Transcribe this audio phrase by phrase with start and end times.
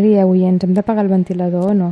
[0.00, 0.62] Què dieu, oients?
[0.64, 1.88] Hem de pagar el ventilador o no?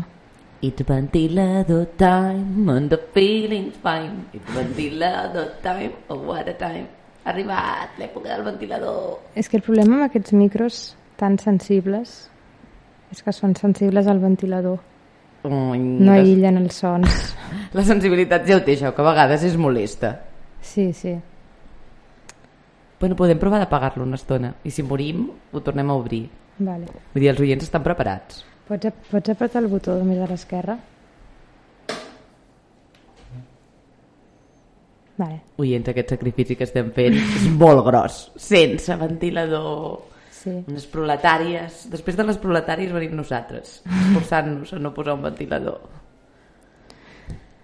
[0.65, 4.23] It's ventilador time and the feeling's fine.
[4.33, 6.87] It's ventilador time, oh what a time.
[7.27, 9.19] Ha arribat l'època del ventilador.
[9.37, 10.81] És que el problema amb aquests micros
[11.21, 12.17] tan sensibles
[13.13, 14.81] és que són sensibles al ventilador.
[15.45, 17.21] Ui, No la, aïllen els sons.
[17.77, 20.17] la sensibilitat ja ho té, això, que a vegades és molesta.
[20.65, 21.13] Sí, sí.
[22.99, 24.57] Bueno, podem provar d'apagar-lo una estona.
[24.65, 26.25] I si morim, ho tornem a obrir.
[26.59, 26.87] Vale.
[27.15, 28.45] Vull dir, els oients estan preparats.
[28.69, 30.79] Pots, pots apretar el botó més a l'esquerra?
[35.19, 35.41] Vale.
[35.59, 38.19] Oients, aquest sacrifici que estem fent és molt gros.
[38.39, 40.05] Sense ventilador.
[40.39, 40.53] Sí.
[40.71, 41.89] Unes proletàries.
[41.91, 45.81] Després de les proletàries venim nosaltres, esforçant-nos a no posar un ventilador.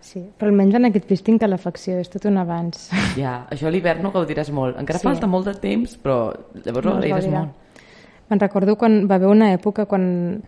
[0.04, 2.88] Sí, però almenys en aquest pis tinc calefacció, és tot un avanç.
[3.16, 4.76] Ja, això a l'hivern ho gaudiràs molt.
[4.82, 5.06] Encara Sí.
[5.06, 6.34] falta molt de temps, però
[6.64, 7.38] llavors No es agrairàs gaudirà.
[7.38, 7.52] molt.
[8.34, 10.40] Me'n recordo quan va haver una època quan,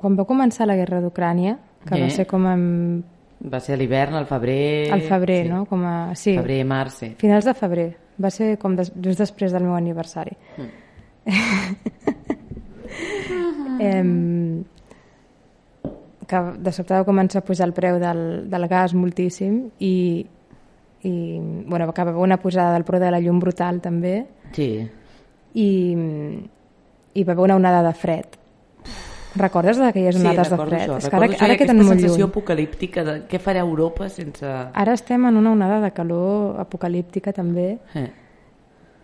[0.00, 2.06] quan va començar la guerra d'Ucrània, que Eh?
[2.06, 2.62] va ser com en,
[3.52, 4.88] Va ser a l'hivern, al febrer...
[4.94, 5.50] al febrer, sí.
[5.50, 5.64] no?
[5.66, 7.08] Com a, sí, Febrer, març, sí.
[7.18, 7.88] finals de febrer.
[8.22, 10.36] Va ser com des, just després del meu aniversari.
[13.80, 14.64] em,
[16.28, 20.24] que de sobte va començar a pujar el preu del, del gas moltíssim i,
[21.02, 21.12] i
[21.66, 24.22] bueno, va haver una posada del preu de la llum brutal també
[24.54, 24.70] Sí.
[25.54, 25.68] i,
[27.14, 28.38] i va haver una onada de fred.
[29.34, 30.82] Recordes d'aquelles onades de recordo fred?
[30.90, 30.96] això.
[30.98, 32.30] És que ara, això ara queden molt sensació lluny.
[32.30, 34.44] apocalíptica de què farà Europa sense...
[34.74, 37.78] Ara estem en una onada de calor apocalíptica també.
[37.94, 38.10] Eh.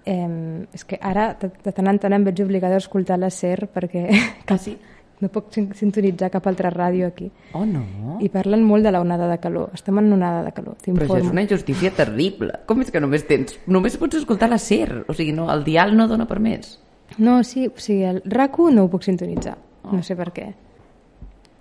[0.04, 3.28] Eh, és que ara de, de tant en tant em veig obligada a escoltar la
[3.30, 4.06] SER perquè
[4.48, 4.76] Ah, sí?
[5.20, 7.30] no puc sin- sintonitzar cap altra ràdio aquí.
[7.52, 8.18] Oh, no?
[8.20, 9.70] I parlen molt de la onada de calor.
[9.74, 12.52] Estem en una onada de calor, Però això és una injustícia terrible.
[12.68, 13.56] Com és que només tens...
[13.66, 15.06] Només pots escoltar la SER?
[15.08, 16.76] O sigui, no, el dial no dona per més.
[17.16, 19.56] No, sí, o sigui, el RAC1 no ho puc sintonitzar.
[19.88, 20.48] No sé per què.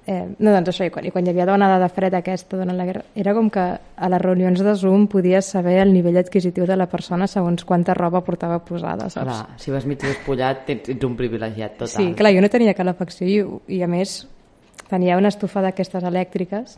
[0.08, 2.78] Eh, no, doncs això, i quan, i quan hi havia l'onada de fred aquesta durant
[2.80, 6.64] la guerra, era com que a les reunions de Zoom podies saber el nivell adquisitiu
[6.70, 9.28] de la persona segons quanta roba portava posada, saps?
[9.28, 11.92] Clar, si vas mig despullat, ets, ets un privilegiat total.
[11.92, 13.42] Sí, clar, jo no tenia calefacció i,
[13.76, 14.22] i a més
[14.88, 16.78] tenia una estufa d'aquestes elèctriques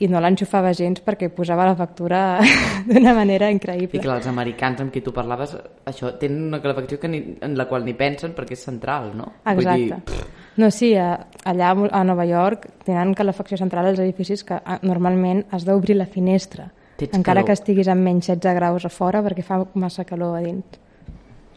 [0.00, 2.38] i no l'enxufava gens perquè posava la factura
[2.86, 4.00] d'una manera I increïble.
[4.00, 7.66] clar, els americans amb qui tu parlaves, això, tenen una calefacció que ni, en la
[7.66, 9.32] qual ni pensen perquè és central, no?
[9.44, 10.00] Vull Exacte.
[10.14, 10.26] dir,
[10.58, 11.12] No, sí, a,
[11.46, 16.70] allà a Nova York tenen calefacció central als edificis que normalment has d'obrir la finestra,
[16.98, 17.46] Tens encara calor.
[17.46, 20.64] que estiguis amb menys 16 graus a fora perquè fa massa calor a dins.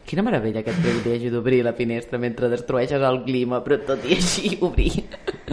[0.06, 4.56] Quina meravella aquest privilegi d'obrir la finestra mentre destrueixes el clima, però tot i així
[4.60, 4.92] obrir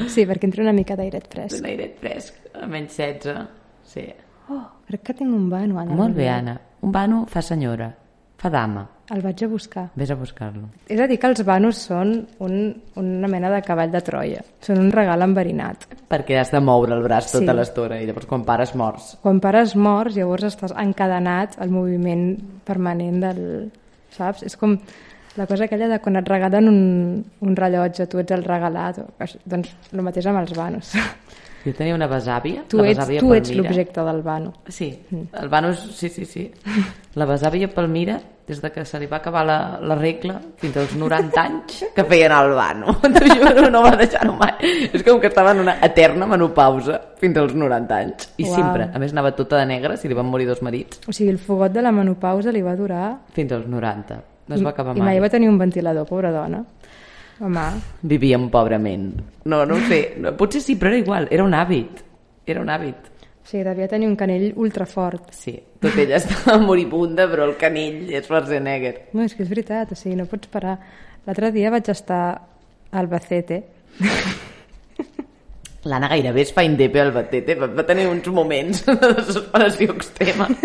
[0.09, 1.59] Sí, perquè entra una mica d'airet fresc.
[1.59, 3.47] un airet fresc a menys 16.
[3.83, 4.05] Sí.
[4.49, 5.93] Oh, crec que tinc un vano, Anna.
[5.95, 6.59] Molt bé, Anna.
[6.81, 7.91] Un vano fa senyora,
[8.37, 8.87] fa dama.
[9.09, 9.87] El vaig a buscar.
[9.97, 10.67] Vés a buscar-lo.
[10.87, 12.11] És a dir que els vanos són
[12.45, 12.53] un,
[13.01, 14.43] una mena de cavall de Troia.
[14.61, 15.87] Són un regal enverinat.
[16.09, 17.57] Perquè has de moure el braç tota Sí.
[17.57, 19.15] l'estona i llavors quan pares morts.
[19.23, 23.71] Quan pares morts, llavors estàs encadenat al moviment permanent del...
[24.15, 24.43] Saps?
[24.47, 24.77] És com
[25.37, 26.79] la cosa aquella de quan et regalen un,
[27.45, 29.01] un rellotge, tu ets el regalat.
[29.03, 30.95] O, doncs el mateix amb els vanos.
[31.59, 32.61] Jo tenia una besàvia.
[32.71, 34.53] Tu la ets, besàvia tu ets l'objecte del vano.
[34.71, 36.45] Sí, el vano, sí, sí, sí.
[37.19, 38.15] La besàvia Palmira,
[38.49, 42.03] des de que se li va acabar la, la regla fins als 90 anys, que
[42.09, 42.95] feien el vano.
[43.03, 44.55] T'ho juro, no va deixar-ho mai.
[44.89, 48.29] És com que estava en una eterna menopausa fins als 90 anys.
[48.41, 48.55] I Uau.
[48.57, 51.29] sempre, a més anava tota de negre, si li van morir dos marits, O sigui,
[51.29, 53.05] el fogot de la menopausa li va durar...
[53.37, 54.19] fins als 90.
[54.49, 55.13] No es va acabar I mai.
[55.13, 56.63] mai va tenir un ventilador, pobra dona.
[57.39, 57.67] Home,
[58.01, 59.13] Vivíem pobrament.
[59.45, 60.01] No, no ho sé.
[60.35, 61.27] Potser sí, però era igual.
[61.31, 62.01] Era un hàbit.
[62.49, 63.08] Era un hàbit.
[63.49, 65.31] Sigui, devia tenir un canell ultrafort.
[65.35, 68.95] Sí, tot ella estava moribunda, però el canill és Schwarzenegger.
[69.17, 70.77] No, és que és veritat, o sigui, no pots parar.
[71.27, 73.63] L'altre dia vaig estar a Albacete
[75.87, 80.47] L'Anna gairebé es fa indepe al Batete, va, va tenir uns moments de desesperació extrema.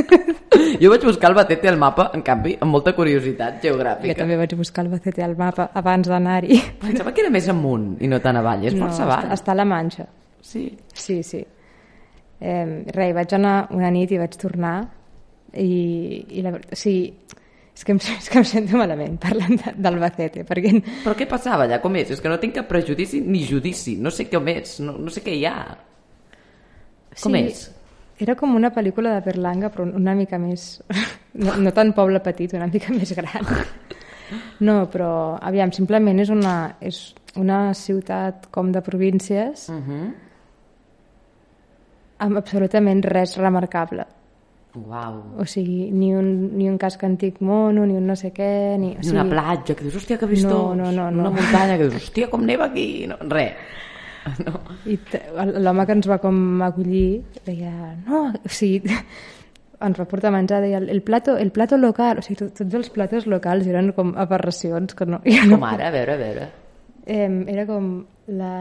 [0.81, 4.15] Jo vaig buscar el Batete al mapa, en canvi, amb molta curiositat Jo geogràfica.
[4.19, 6.59] també vaig buscar Albacete al mapa abans d'anar-hi.
[6.83, 9.25] Pensava que era més amunt i no tan avall, és força no, avall.
[9.29, 10.07] està, està a la Manxa.
[10.43, 10.65] Sí.
[10.93, 11.45] Sí, sí.
[12.44, 14.76] Eh, res, vaig anar una nit i vaig tornar
[15.55, 17.14] i, i la veritat, o sigui,
[17.75, 20.75] és que, em, és que em sento malament parlant d'Albacete, perquè
[21.05, 21.81] Però què passava allà?
[21.82, 22.12] Com és?
[22.14, 23.96] És que no tinc cap prejudici ni judici.
[24.00, 25.56] No sé com és, no, no sé què hi ha.
[27.23, 27.67] Com és?
[28.23, 30.79] Era com una pel·lícula de Berlanga, però una mica més...
[31.35, 33.49] No, no tan poble petit, una mica més gran.
[34.62, 35.08] No, però,
[35.43, 37.00] aviam, simplement és una, és
[37.35, 40.05] una ciutat com de províncies Uh -huh.
[42.25, 44.06] Amb absolutament res remarcable.
[44.75, 45.21] Uau.
[45.38, 48.49] O sigui, ni un, ni un casc antic mono, ni un no sé què...
[48.81, 50.50] Ni, o Ni sigui, una platja, que dius, hòstia, que vistós.
[50.75, 51.37] No, no, no, Una no.
[51.37, 52.88] muntanya, que dius, hòstia, com neva aquí.
[53.11, 53.55] No, res.
[54.41, 54.56] No.
[54.88, 54.94] I
[55.61, 57.71] l'home que ens va com acollir deia,
[58.06, 58.88] no, o sigui,
[59.85, 62.79] ens va portar a menjar, deia, el plato, el plato local, o sigui, tot, tots
[62.79, 65.19] els platos locals eren com aberracions que no...
[65.29, 66.47] Jo no Com ara, a veure, a veure.
[67.05, 67.91] eh, era com
[68.32, 68.55] la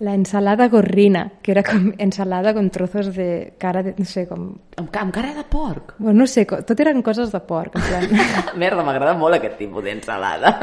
[0.00, 4.52] la ensalada gorrina, que era com ensalada con trozos de cara de, no sé, com...
[4.78, 5.96] Amb, amb cara de porc.
[5.98, 8.06] Bueno, no sé, tot eren coses de porc, en plan...
[8.62, 10.54] Merda, m'agrada molt aquest tipus d'ensalada.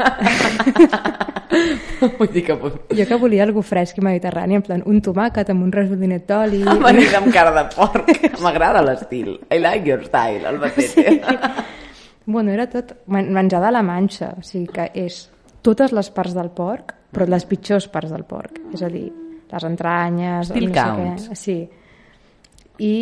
[2.18, 2.56] Vull dir que...
[2.96, 6.62] Jo que volia algú fresc i mediterrani, en plan, un tomàquet amb un resolinet d'oli...
[6.88, 8.10] Venir amb cara de porc.
[8.44, 9.34] M'agrada l'estil.
[9.52, 11.20] I like your style, el batete.
[12.26, 15.26] Bueno, era tot men- menjar de la manxa, o sigui que és
[15.62, 18.58] totes les parts del porc, però les pitjors parts del porc.
[18.74, 19.08] És a dir,
[19.56, 20.52] les entranyes...
[20.52, 21.26] Still no sé counts.
[21.32, 21.36] què.
[21.40, 21.58] Sí.
[22.86, 22.94] I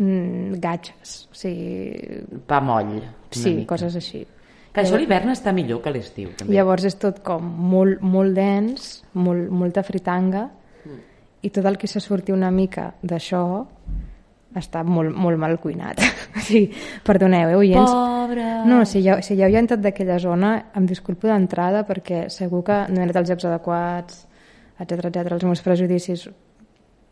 [0.00, 2.42] mm, gatxes, o sigui...
[2.48, 2.96] Pa moll.
[3.30, 3.74] Sí, mica.
[3.76, 4.24] coses així.
[4.70, 6.54] Que això l'hivern està millor que a l'estiu, també.
[6.54, 10.48] Llavors és tot com molt, molt dens, molt, molta fritanga,
[10.80, 10.96] Mm.
[11.44, 13.66] i tot el que se surti una mica d'això
[14.56, 16.00] està molt, molt mal cuinat.
[16.46, 16.70] sigui,
[17.04, 17.90] perdoneu, eh, oients?
[17.92, 18.46] Pobre!
[18.66, 22.78] No, si ja, si ja heu entrat d'aquella zona, em disculpo d'entrada perquè segur que
[22.88, 24.24] no he anat als llocs adequats,
[24.80, 26.28] etc etc els meus prejudicis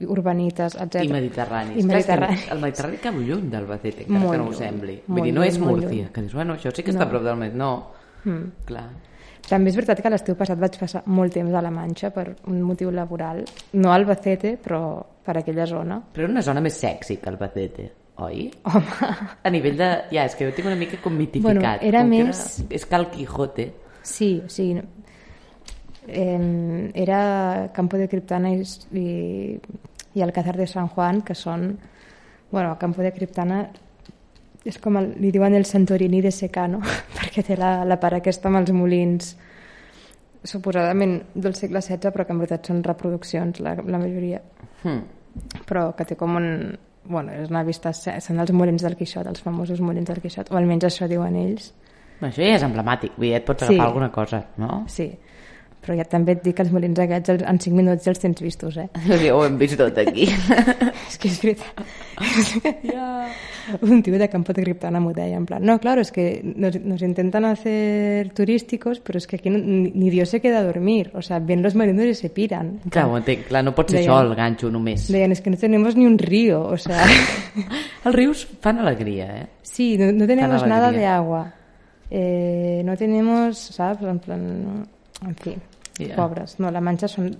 [0.01, 1.03] urbanites, etc.
[1.05, 1.77] I mediterranis.
[1.77, 2.45] I Clar, mediterranis.
[2.53, 4.95] El Mediterrani cau lluny d'Albacete, encara Molt que no ho sembli.
[5.07, 6.13] Vull molt dir, no és Múrcia, lluny.
[6.13, 7.07] que dius, bueno, això sí que està No.
[7.07, 7.55] a prop del Med.
[7.55, 7.91] No,
[8.25, 8.45] Mm.
[8.67, 8.89] clar.
[9.49, 12.61] També és veritat que l'estiu passat vaig passar molt temps a la Manxa per un
[12.63, 16.03] motiu laboral, no a Albacete, però per aquella zona.
[16.13, 18.51] Però era una zona més sexy que Albacete, oi?
[18.65, 18.85] Home,
[19.43, 19.89] A nivell de...
[20.13, 21.43] Ja, és que ho tinc una mica com mitificat.
[21.55, 23.73] Bueno, era com més- és Cal Quijote.
[24.03, 24.83] sí, o sigui,
[26.09, 28.63] eh, era Campo de Criptana i,
[28.93, 29.59] i,
[30.15, 31.71] i Alcázar de San Juan, que són...
[32.51, 33.67] Bueno, Campo de Criptana
[34.65, 36.81] és com el, li diuen el Santorini de Secano,
[37.17, 39.35] perquè té la, la part aquesta amb els molins
[40.49, 44.41] suposadament del segle XVI, però que en veritat són reproduccions, la, la majoria.
[44.85, 45.01] Hm.
[45.67, 46.47] però que té com un...
[47.09, 47.93] Bueno, és una vista...
[47.97, 51.71] Són els molins del Quixot, els famosos molins del Quixot, o almenys això diuen ells.
[52.21, 53.73] Això ja és emblemàtic, vull dir, et pots Sí.
[53.75, 54.83] agafar alguna cosa, no?
[54.91, 55.07] Sí,
[55.89, 58.43] però ja també et dic que els molins aquests en 5 minuts ja els tens
[58.45, 58.91] vistos, eh?
[59.09, 60.29] Sí, ho hem vist tot aquí.
[61.09, 61.81] és que és veritat.
[63.83, 66.79] Un tío de Campo de Criptana m'ho deia, en plan, no, claro, es que nos,
[66.81, 70.65] nos intentan hacer turísticos, pero es que aquí no- ni, ni Dios se queda a
[70.65, 72.81] dormir, o sea, ven los marinos y se piran.
[72.91, 75.09] clar, ho entenc, clar, no pot ser Deien- això el ganxo només.
[75.13, 77.05] Deien, es que no tenemos ni un río, o sea...
[78.05, 79.47] Els rius fan alegria, eh?
[79.63, 81.53] Sí, no, no tenemos Tan nada de agua.
[82.11, 84.01] Eh, no tenemos, ¿sabes?
[84.03, 84.89] En plan,
[85.27, 85.57] en fi,
[86.07, 86.15] Ja.
[86.17, 86.59] pobres.
[86.63, 87.33] No, la Manxa són,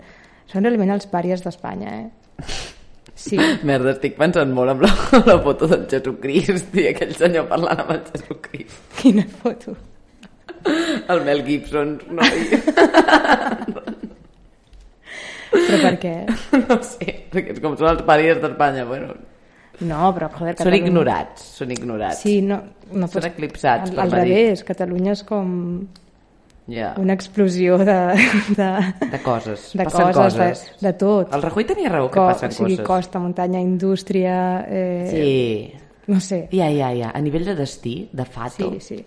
[0.51, 2.49] són realment els pàries d'Espanya, eh?
[3.19, 3.39] Sí,
[3.69, 4.91] Merda, estic pensant molt amb la,
[5.27, 8.79] la foto del Jesucrist i aquell senyor parlant amb el Jesucrist.
[9.01, 9.77] quina foto.
[11.09, 12.41] El Mel Gibson, noi.
[15.49, 16.15] Però per què?
[16.69, 19.15] No sé, perquè és com són els pàries d'Espanya, bueno,
[19.79, 20.89] No, però joder, són Catalunya...
[20.91, 22.23] ignorats, són ignorats.
[22.25, 22.57] Sí, no,
[22.91, 23.29] no Són pots...
[23.29, 25.53] eclipsats Al, per al revés, Catalunya és com
[26.69, 27.95] Ja, una explosió de,
[28.57, 28.69] de,
[29.11, 30.65] de coses, de passen coses, coses.
[30.81, 31.33] De, de tot.
[31.35, 32.87] El Rajoy tenia raó que Co- passen o sigui, coses.
[32.87, 34.67] costa, muntanya, indústria...
[34.69, 36.49] Eh, Sí, No sé.
[36.53, 37.11] ja, ja, ja.
[37.15, 39.07] A nivell de destí, de fato, Sí, sí.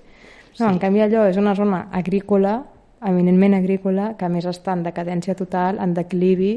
[0.59, 2.57] No, en canvi allò és una zona agrícola,
[3.05, 6.51] eminentment agrícola, que a més està en decadència total, en declivi,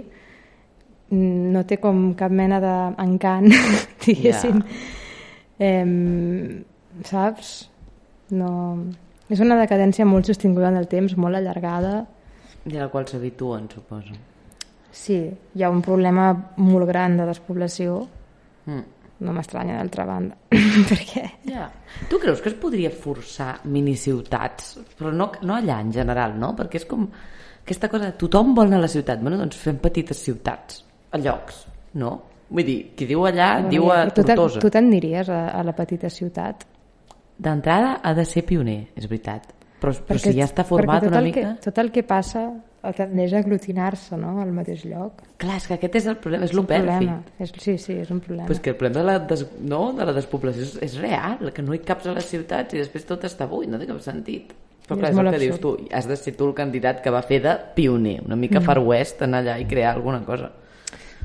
[1.14, 3.52] no té com cap mena d'encant,
[4.04, 4.60] diguéssim.
[5.58, 6.64] Em,
[7.06, 7.54] saps?
[8.34, 8.50] No...
[9.34, 12.04] És una decadència molt sostinguda en el temps, molt allargada.
[12.64, 14.14] i a la qual s'habituen, suposo.
[14.94, 15.18] Sí,
[15.54, 18.06] hi ha un problema molt gran de despoblació,
[18.64, 18.84] Mm.
[19.20, 20.36] no m'estranya d'altra banda,
[20.88, 21.66] perquè Ja.
[22.08, 24.78] Tu creus que es podria forçar miniciutats?
[24.98, 26.54] Però no, no allà en general, no?
[26.56, 27.04] Perquè és com
[27.64, 29.20] aquesta cosa, de tothom vol anar a la ciutat.
[29.20, 31.66] Bueno, doncs fem petites ciutats, a llocs,
[32.00, 32.14] no?
[32.48, 34.60] Vull dir, qui diu allà, Bueno, diu a Tortosa.
[34.60, 36.64] Tu t'aniries a, a la petita ciutat?
[37.38, 39.50] D'entrada ha de ser pioner, és veritat.
[39.80, 41.40] Però, però si ja està format una el mica...
[41.40, 42.46] Que, tot el que passa
[42.92, 44.34] tendeix a aglutinar-se no?
[44.42, 45.22] al mateix lloc.
[45.40, 47.08] Clar, és que aquest és el problema, és el.
[47.40, 48.46] És, sí, sí, és un problema.
[48.46, 51.64] Pues que el problema de la, des, no, de la despoblació és, és real, que
[51.64, 54.52] no hi caps a les ciutats i després tot està buit, no té cap sentit.
[54.84, 57.00] Però És clar, és el molt que dius tu, has de ser tu el candidat
[57.00, 58.68] que va fer de pioner, una mica Mm.
[58.68, 60.52] far west, anar allà i crear alguna cosa.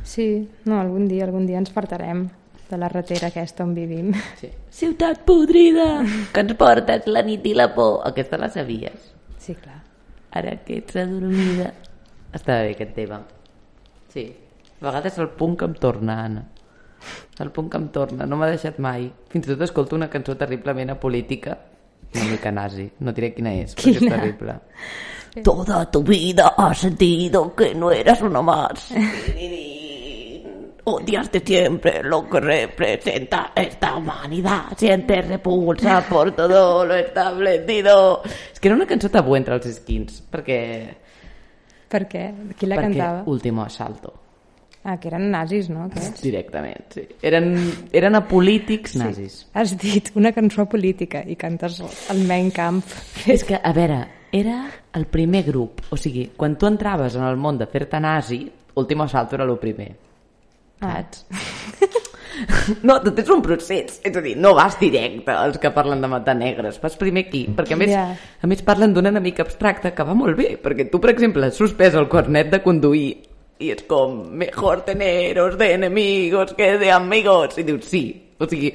[0.04, 2.30] Sí, no, algun dia, algun dia ens fartarem
[2.70, 4.12] de la ratera aquesta on vivim.
[4.40, 4.50] Sí.
[4.70, 8.00] Ciutat podrida, que ens portes la nit i la por.
[8.08, 9.10] Aquesta la sabies.
[9.40, 9.80] Sí, clar.
[10.38, 11.72] Ara que ets adormida.
[12.32, 13.24] Està bé aquest tema.
[14.14, 14.28] Sí.
[14.80, 16.46] A vegades el punt que em torna, Anna.
[17.40, 19.08] El punt que em torna, no m'ha deixat mai.
[19.32, 21.58] Fins i tot escolto una cançó terriblement apolítica,
[22.14, 24.16] una mica nazi, no diré quina és, perquè és Quina?
[24.18, 24.60] terrible.
[25.44, 28.90] Toda tu vida has sentido que no eras uno más.
[30.90, 34.76] Odiaste siempre lo que representa esta humanidad.
[34.76, 38.24] Sientes repulsa por todo lo establecido.
[38.52, 40.58] És que era una cançó tabú entre els skins, perquè...
[41.90, 42.26] Per què?
[42.58, 43.22] Qui la perquè cantava?
[43.30, 44.14] Último asalto.
[44.84, 45.86] Ah, que eren nazis, no?
[45.90, 46.22] Aquests?
[46.24, 47.04] Directament, sí.
[47.22, 47.52] Eren,
[47.92, 49.42] eren apolítics nazis.
[49.54, 53.28] Has dit una cançó política i cantes el Mein Kampf.
[53.30, 54.00] És que, a veure,
[54.32, 54.64] era
[54.96, 55.84] el primer grup.
[55.92, 58.46] O sigui, quan tu entraves en el món de fer-te nazi,
[58.80, 60.09] Último Asalto era el primer.
[60.80, 61.26] Saps?
[62.86, 63.98] No, tot és un procés.
[64.06, 66.78] És a dir, no vas directe als que parlen de matar negres.
[66.80, 67.42] Vas primer aquí.
[67.58, 68.04] Perquè, a més, Ja.
[68.16, 70.54] a més parlen d'un enemic abstracte que va molt bé.
[70.62, 73.10] Perquè tu, per exemple, has suspès el cornet de conduir
[73.60, 77.58] i és com, mejor teneros de enemigos que de amigos.
[77.58, 78.06] I dius, sí.
[78.40, 78.72] O sigui,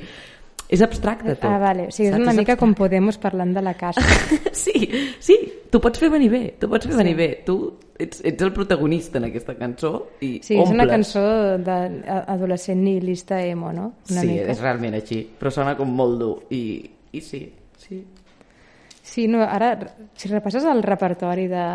[0.68, 1.44] és abstracte tot.
[1.50, 1.88] Ah, vale.
[1.88, 4.00] O sigui, és una És mica com Podemos parlant de la caixa.
[4.54, 4.88] Sí,
[5.21, 5.35] sí,
[5.71, 6.99] tu pots fer venir bé, tu pots fer sí.
[6.99, 7.28] venir bé.
[7.47, 7.54] Tu
[7.99, 9.90] ets, ets el protagonista en aquesta cançó
[10.23, 10.92] i Sí, és una omples.
[10.94, 11.25] cançó
[11.66, 13.88] d'adolescent nihilista emo, no?
[14.11, 14.50] Una sí, mica.
[14.54, 16.62] és realment així, però sona com molt dur i,
[17.12, 17.42] i sí,
[17.83, 18.00] sí.
[19.04, 19.75] Sí, no, ara,
[20.16, 21.66] si repasses el repertori de,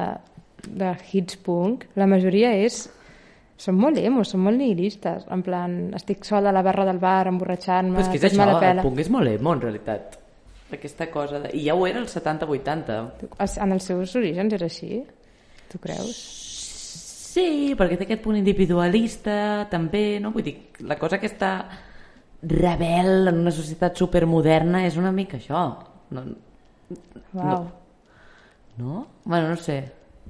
[0.65, 2.87] de hits punk, la majoria és...
[3.59, 5.25] Són molt emos, són molt nihilistes.
[5.35, 8.47] En plan, estic sol a la barra del bar, emborratxant-me, Però és que és això,
[8.69, 10.15] el punk és molt emo, en realitat.
[10.71, 11.51] Aquesta cosa de...
[11.57, 12.99] I ja ho era als 70-80.
[13.65, 15.01] En els seus orígens era així?
[15.69, 16.21] Tu creus?
[17.29, 19.35] Sí, perquè té aquest punt individualista,
[19.69, 20.31] també, no?
[20.33, 20.55] Vull dir,
[20.87, 21.51] la cosa aquesta
[22.41, 25.65] rebel en una societat supermoderna és una mica això.
[26.15, 26.23] No,
[27.35, 27.67] Uau.
[28.79, 29.05] no?
[29.25, 29.81] Bueno, no sé.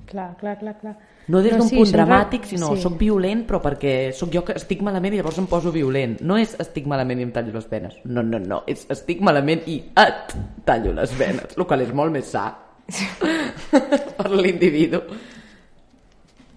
[0.10, 0.98] Clar, clar, clar, clar.
[1.30, 2.82] No des d'un sí, punt dramàtic, sinó sí.
[2.82, 6.18] soc violent, però perquè sóc jo que estic malament i llavors em poso violent.
[6.26, 8.00] No és estic malament i em tallo les venes.
[8.10, 8.64] No, no, no.
[8.70, 10.34] És estic malament i et
[10.66, 12.48] tallo les venes, el qual és molt més sa
[14.18, 15.04] per l'individu.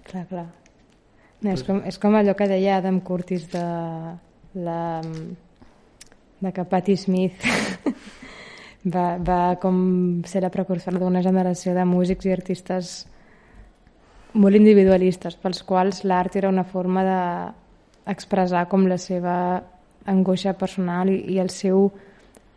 [0.08, 0.48] Clar, clar.
[1.42, 3.62] No, és, com, és com allò que deia Adam Curtis de,
[4.64, 4.80] la,
[6.40, 7.44] de que Patti Smith
[8.94, 12.92] va, va com ser la precursora d'una generació de músics i artistes
[14.34, 19.34] molt individualistes, pels quals l'art era una forma d'expressar com la seva
[20.06, 21.90] angoixa personal i, i el seu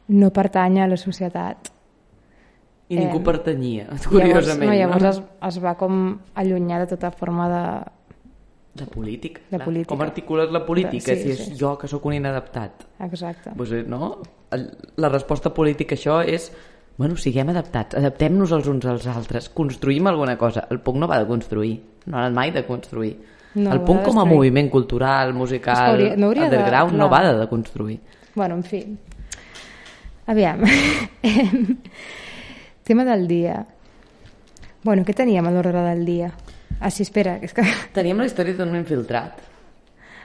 [0.07, 1.71] no pertany a la societat.
[2.89, 4.69] I ningú Em, pertanyia, curiosament.
[4.69, 5.09] llavors, no, llavors no?
[5.09, 5.21] es,
[5.55, 7.65] es va com allunyar de tota forma de...
[8.75, 9.41] De política.
[9.49, 9.65] De clar.
[9.65, 9.89] política.
[9.93, 11.55] Com articules la política, Sí, si és sí.
[11.57, 12.83] jo que sóc un inadaptat?
[12.99, 13.53] Exacte.
[13.55, 14.17] Pues, eh, no?
[14.97, 16.49] La resposta política a això és
[16.97, 20.67] bueno, siguem adaptats, adaptem-nos els uns als altres, construïm alguna cosa.
[20.71, 21.73] El punk no va de construir,
[22.05, 23.15] no ha anat mai de construir.
[23.55, 27.09] No, el punk de com a moviment cultural, musical, hauria- no hauria de- underground, no
[27.09, 27.99] va de, de construir.
[28.35, 28.81] Bueno, en fi.
[30.27, 30.63] Aviam.
[32.83, 33.65] Tema del dia.
[34.83, 36.29] Bueno, què teníem a l'ordre del dia?
[36.79, 37.63] Ah, sí, espera, és que...
[37.95, 39.39] Teníem la història d'un infiltrat.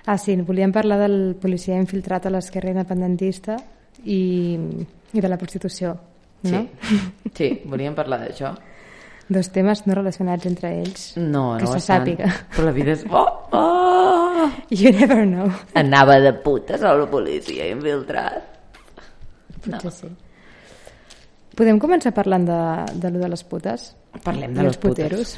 [0.06, 3.56] Ah, sí, volíem parlar del policia infiltrat a l'esquerra independentista
[4.04, 4.56] i,
[5.12, 5.94] i de la prostitució,
[6.48, 6.64] no?
[6.88, 7.00] Sí,
[7.36, 8.54] sí volíem parlar d'això.
[9.30, 11.12] Dos temes no relacionats entre ells.
[11.16, 12.08] No, que no se bastant.
[12.08, 12.30] sàpiga.
[12.56, 13.04] Però la vida és...
[13.10, 13.28] Oh,
[13.60, 14.48] oh!
[14.74, 15.46] You never know.
[15.78, 18.58] Anava de putes al policia infiltrat.
[19.60, 20.10] Potser sí.
[21.60, 22.58] Podem començar parlant de,
[23.02, 23.90] de lo de les putes?
[24.24, 25.04] Parlem de les putes.
[25.06, 25.34] puteros.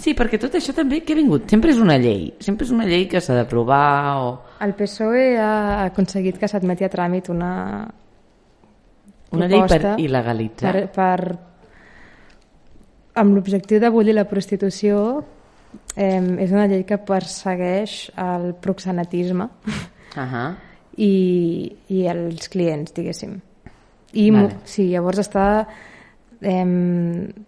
[0.00, 1.44] Sí, perquè tot això també que ha vingut?
[1.52, 2.30] Sempre és una llei.
[2.42, 4.32] Sempre és una llei que s'ha d'aprovar o...
[4.64, 7.52] El PSOE ha aconseguit que s'admeti a tràmit una
[9.32, 10.72] Una llei per il·legalitzar.
[10.72, 11.38] per, per
[13.16, 15.24] amb l'objectiu d'abolir la prostitució
[15.96, 19.48] eh, és una llei que persegueix el proxenetisme
[20.16, 20.54] Uh -huh.
[20.96, 23.40] i, i els clients, diguéssim.
[24.12, 24.56] I Vale.
[24.64, 25.66] sí, llavors està
[26.40, 26.64] eh,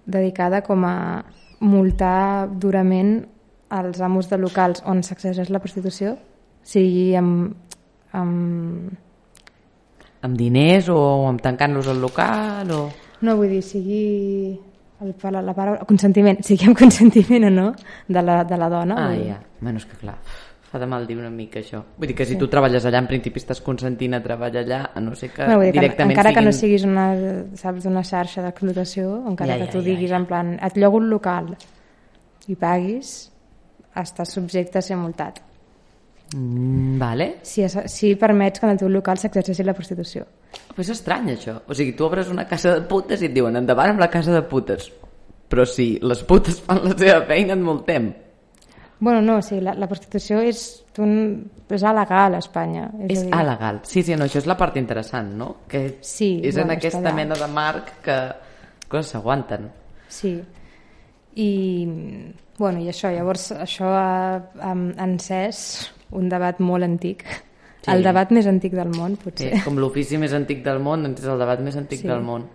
[0.04, 1.24] dedicada com a
[1.60, 3.26] multar durament
[3.70, 6.16] als amos de locals on s'exerceix la prostitució,
[6.62, 7.54] sigui amb,
[8.12, 8.92] amb...
[10.26, 10.98] Amb diners o
[11.28, 12.80] amb tancant-los al local o...
[13.22, 14.58] No, vull dir, sigui
[15.02, 17.70] el, la, la paraula, consentiment, sigui amb consentiment o no,
[18.08, 18.98] de la, de la dona.
[19.08, 19.38] Ah, ja.
[19.60, 20.16] Bueno, és que clar,
[20.70, 21.80] fa de mal dir una mica això.
[21.96, 25.02] Vull dir que si tu treballes allà, en principi estàs consentint a treballar allà, a
[25.02, 26.78] no ser que Bueno, vull dir que directament encara que no siguin...
[26.78, 27.08] siguis una,
[27.62, 30.22] saps, una xarxa d'explotació, encara Ja, que ja, tu ja, diguis ja.
[30.22, 31.52] en plan, et llogo un local
[32.48, 33.16] i paguis,
[33.98, 35.42] estàs subjecte a ser multat.
[36.36, 37.38] Mm, vale.
[37.42, 40.26] Si, es- si permets que en el teu local s'exerceixi la prostitució.
[40.74, 41.60] Però és estrany, això.
[41.66, 44.32] O sigui, tu obres una casa de putes i et diuen endavant amb la casa
[44.34, 44.90] de putes.
[45.48, 48.10] Però si les putes fan la seva feina, et multem.
[49.00, 52.88] Bueno, no, sí, la, la prostitució és, un, és alegal a Espanya.
[53.08, 53.80] És a dir, alegal.
[53.86, 55.52] Sí, sí, no, això és la part interessant, no?
[55.70, 57.16] Que Sí, és en bueno, aquesta està allà.
[57.16, 58.18] mena de marc que
[58.88, 59.70] coses s'aguanten.
[60.08, 60.34] Sí.
[61.36, 61.50] I,
[62.58, 67.24] bueno, i això, llavors, això ha, ha encès un debat molt antic.
[67.82, 67.90] Sí.
[67.92, 69.50] El debat més antic del món, Sí, potser.
[69.64, 72.08] com l'ofici més antic del món, doncs és el debat més antic Sí.
[72.08, 72.46] del món.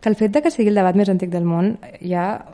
[0.00, 2.44] Que el fet de que sigui el debat més antic del món ja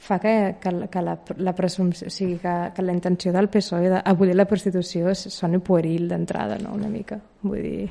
[0.00, 3.88] fa que, que, que la, la presumpció, o sigui, que, que la intenció del PSOE
[3.92, 7.20] d'abolir la prostitució soni pueril d'entrada, no?, una mica.
[7.42, 7.88] Vull dir...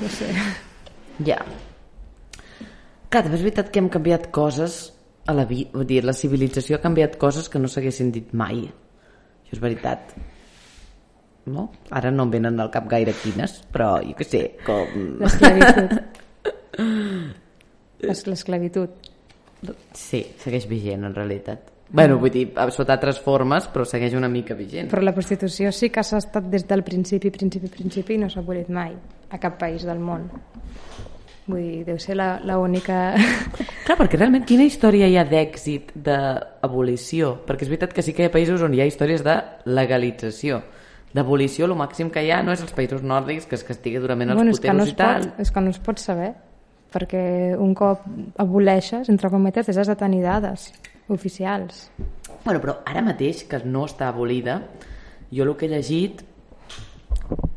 [0.00, 0.30] No sé.
[1.26, 1.38] Ja.
[3.10, 4.92] Clar, també és veritat que hem canviat coses
[5.26, 8.62] a la vida, vull dir, la civilització ha canviat coses que no s'haguessin dit mai.
[9.50, 10.12] Això és veritat.
[11.50, 11.64] No?
[11.90, 14.86] Ara no em venen al cap gaire quines, però jo què sé, com...
[15.18, 15.96] L'esclavitud.
[18.06, 19.08] Les- L'esclavitud.
[19.92, 21.66] Sí, segueix vigent, en realitat.
[21.90, 24.86] Bueno, vull dir, sota altres formes, però segueix una mica vigent.
[24.92, 28.44] Però la prostitució sí que s'ha estat des del principi, principi, principi i no s'ha
[28.44, 28.94] abolit mai
[29.28, 30.28] a cap país del món.
[31.50, 33.14] Vull dir, deu ser la, la única...
[33.86, 37.34] Clar, perquè realment quina història hi ha d'èxit d'abolició?
[37.46, 40.60] Perquè és veritat que sí que hi ha països on hi ha històries de legalització.
[41.10, 44.30] D'abolició, el màxim que hi ha no és els països nòrdics, que es castiga durament
[44.30, 45.26] els bueno, no puteros es i tal.
[45.26, 46.30] pot, és que no es pot saber
[46.90, 47.22] perquè
[47.58, 48.02] un cop
[48.42, 50.70] aboleixes, entre cometes, has de tenir dades
[51.10, 51.88] oficials.
[52.44, 54.60] Bueno, però ara mateix, que no està abolida,
[55.30, 56.24] jo el que he llegit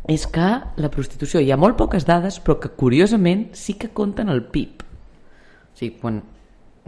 [0.10, 0.48] és que
[0.84, 4.84] la prostitució, hi ha molt poques dades, però que curiosament sí que compten el PIB.
[4.84, 6.20] O sigui, quan,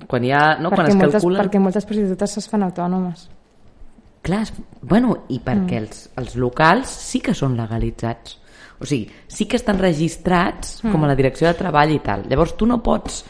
[0.06, 0.44] quan hi ha...
[0.60, 1.44] No, quan perquè, es moltes, calcula...
[1.44, 3.30] perquè moltes prostitutes es fan autònomes.
[4.26, 5.84] Clar, es- bueno, i perquè mm.
[5.86, 8.42] els, els locals sí que són legalitzats.
[8.82, 10.92] O sigui, sí que estan registrats mm.
[10.92, 12.26] com a la direcció de treball i tal.
[12.28, 13.22] Llavors tu no pots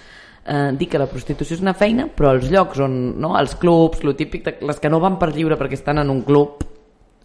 [0.45, 4.01] eh, dir que la prostitució és una feina, però els llocs on, no, els clubs,
[4.01, 6.65] lo típic, de, les que no van per lliure perquè estan en un club,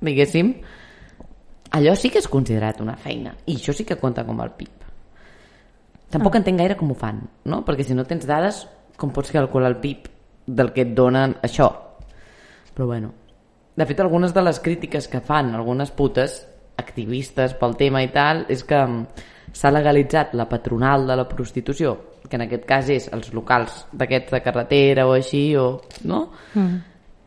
[0.04, 0.52] diguéssim,
[1.70, 3.34] allò sí que és considerat una feina.
[3.46, 4.88] I això sí que compta com el PIB.
[6.10, 7.62] Tampoc entenc gaire com ho fan, no?
[7.66, 8.64] Perquè si no tens dades,
[8.98, 10.10] com pots calcular el PIB
[10.46, 11.70] del que et donen això?
[12.74, 13.12] Però bueno,
[13.76, 16.40] de fet, algunes de les crítiques que fan algunes putes
[16.80, 21.94] activistes pel tema i tal és que mm, s'ha legalitzat la patronal de la prostitució,
[22.28, 25.80] que en aquest cas és els locals d'aquests de carretera o així, o,
[26.10, 26.20] no?
[26.54, 26.76] Mm.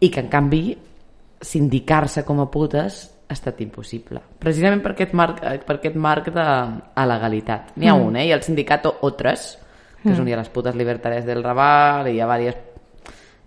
[0.04, 0.64] I que en canvi
[1.44, 4.22] sindicar-se com a putes ha estat impossible.
[4.40, 7.74] Precisament per aquest marc, eh, per aquest marc de a legalitat.
[7.78, 8.06] N'hi ha mm.
[8.10, 8.28] un, eh?
[8.32, 9.48] Ha el sindicat Otres,
[10.04, 12.72] que és on hi ha les putes libertàries del Raval, i hi ha diverses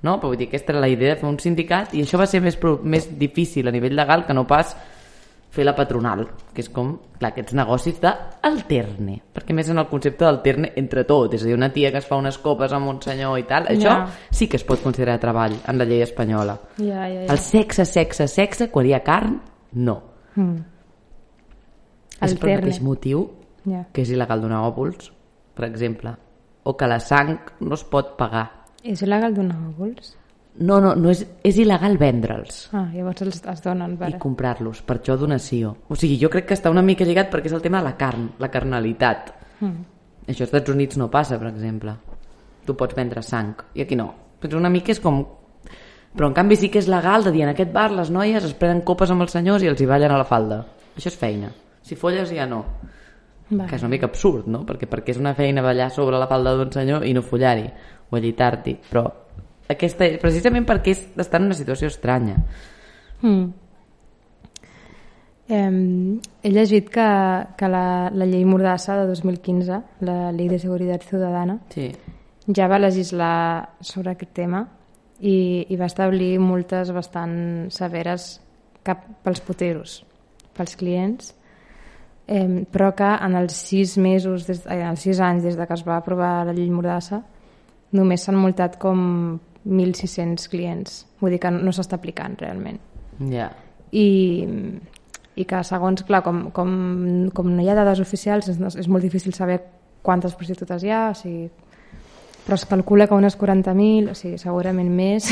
[0.07, 0.19] no?
[0.21, 2.43] Però vull dir, aquesta era la idea de fer un sindicat i això va ser
[2.45, 4.77] més, més difícil a nivell legal que no pas
[5.57, 10.27] fer la patronal, que és com clar, aquests negocis d'alterne, perquè més en el concepte
[10.27, 13.01] d'alterne entre tot, és a dir, una tia que es fa unes copes amb un
[13.01, 14.07] senyor i tal, això Ja.
[14.31, 16.59] sí que es pot considerar treball en la llei espanyola.
[16.77, 17.33] Ja, ja, ja.
[17.33, 19.41] El sexe, sexe, sexe, quan hi ha carn,
[19.77, 20.01] no.
[20.37, 20.57] Mm.
[22.17, 22.57] És per el Alterne.
[22.67, 23.27] mateix motiu
[23.67, 23.85] Ja.
[23.93, 25.11] que és il·legal donar òvuls,
[25.55, 26.12] per exemple,
[26.65, 28.47] o que la sang no es pot pagar.
[28.83, 30.15] És il·legal donar òvuls?
[30.59, 32.69] No, no, no és, és il·legal vendre'ls.
[32.73, 34.19] Ah, llavors els, es donen, i vale.
[34.19, 35.75] comprar-los, per això donació.
[35.89, 37.97] O sigui, jo crec que està una mica lligat perquè és el tema de la
[37.99, 39.35] carn, la carnalitat.
[39.61, 39.85] Mm.
[40.27, 41.93] Això als Estats Units no passa, per exemple.
[42.65, 44.09] Tu pots vendre sang, i aquí no.
[44.41, 45.21] Però una mica és com...
[46.16, 48.55] Però en canvi sí que és legal de dir en aquest bar les noies es
[48.57, 50.62] prenen copes amb els senyors i els hi ballen a la falda.
[50.96, 51.50] Això és feina.
[51.85, 52.62] Si folles ja no.
[53.50, 53.68] Vale.
[53.68, 54.64] Que és una mica absurd, no?
[54.66, 57.68] Perquè, perquè és una feina ballar sobre la falda d'un senyor i no follar-hi
[58.11, 58.74] o allitar-t'hi.
[58.88, 59.05] Però
[59.70, 62.40] aquesta, precisament perquè és d'estar en una situació estranya.
[63.20, 63.44] Mm.
[65.48, 67.07] Eh, he llegit que,
[67.59, 71.92] que la, la llei Mordassa de 2015, la Llei de Seguretat Ciutadana, Sí.
[72.57, 74.64] ja va legislar sobre aquest tema
[75.20, 78.37] i, i va establir multes bastant severes
[78.87, 80.00] cap pels puteros,
[80.57, 81.33] pels clients,
[82.26, 85.66] eh, però que en els sis mesos, des, eh, en els sis anys des de
[85.66, 87.22] que es va aprovar la llei Mordassa,
[87.96, 91.05] només s'han multat com 1.600 clients.
[91.20, 92.79] Vull dir que no s'està aplicant realment
[93.31, 93.50] Ja.
[93.90, 94.09] i,
[95.37, 99.02] i que segons, clar, com, com, com no hi ha dades oficials és, és molt
[99.02, 99.61] difícil saber
[100.07, 101.48] quantes prostitutes hi ha, o sigui,
[102.47, 105.29] però es calcula que unes 40.000, o sigui, segurament més,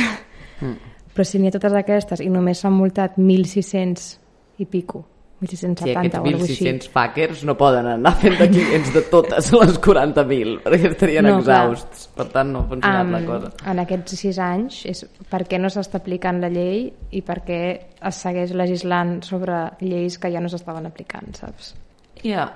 [0.60, 0.76] Mm.
[1.14, 4.18] però si n'hi ha totes aquestes i només s'han multat 1.600
[4.58, 5.04] i pico,
[5.42, 9.02] 1.670 Sí, aquests o alguna cosa 1.600 fuckers no poden anar fent de clients de
[9.10, 11.66] totes les 40.000, perquè estarien No, clar.
[11.66, 12.06] exhausts.
[12.16, 13.50] Per tant, no ha funcionat Um, la cosa.
[13.70, 17.60] en aquests sis anys és per què no s'està aplicant la llei i per què
[18.00, 21.74] es segueix legislant sobre lleis que ja no s'estaven aplicant, saps?
[22.22, 22.52] Ja.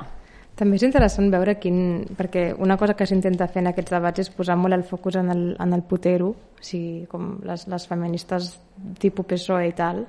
[0.59, 2.07] També és interessant veure quin...
[2.19, 5.31] Perquè una cosa que s'intenta fer en aquests debats és posar molt el focus en
[5.31, 8.57] el, en el putero, o sigui, com les, les feministes
[8.99, 10.03] tipus PSOE i tal,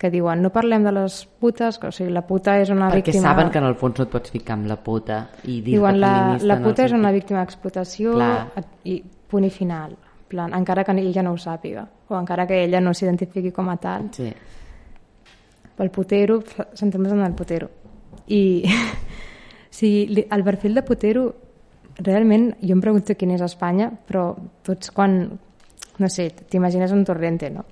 [0.00, 3.12] que diuen no parlem de les putes, que, o sigui, la puta és una Perquè
[3.12, 3.28] víctima...
[3.28, 6.00] saben que en el fons no et pots ficar amb la puta i dir Diuen
[6.00, 8.16] la, la puta és una víctima d'explotació
[8.88, 8.96] i
[9.30, 9.94] punt i final.
[10.30, 13.76] Plan, encara que ella no ho sàpiga o encara que ella no s'identifiqui com a
[13.82, 14.08] tal.
[14.14, 14.30] Sí.
[15.76, 16.40] Pel putero,
[16.74, 17.68] centrem-nos en el putero.
[18.26, 18.42] I
[19.70, 21.24] sí, el perfil de putero,
[22.00, 24.30] realment, jo em pregunto quin és a Espanya, però
[24.66, 25.20] tots quan,
[25.98, 27.64] no sé, t'imagines un torrente, no?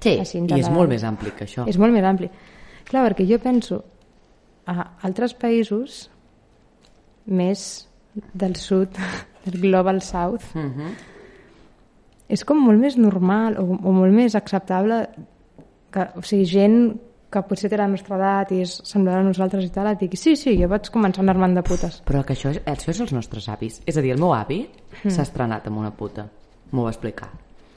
[0.00, 1.66] Sí, Així i és molt més ampli que això.
[1.68, 2.30] És molt més ampli.
[2.88, 3.82] Clar, perquè jo penso
[4.70, 6.06] a altres països
[7.26, 7.86] més
[8.32, 8.96] del sud,
[9.44, 10.92] del Global South, Uh -huh.
[12.28, 15.08] és com molt més normal o, o molt més acceptable
[15.90, 19.64] que, o sigui, gent que potser té la nostra edat i és semblant a nosaltres
[19.64, 22.00] i tal, et digui, sí, sí, jo vaig començar a anar-me'n de putes.
[22.04, 23.80] Però que això, és- això és els nostres avis.
[23.86, 24.68] És a dir, el meu avi
[25.02, 25.10] Hmm.
[25.10, 26.26] s'ha estrenat amb una puta.
[26.72, 27.28] M'ho va explicar.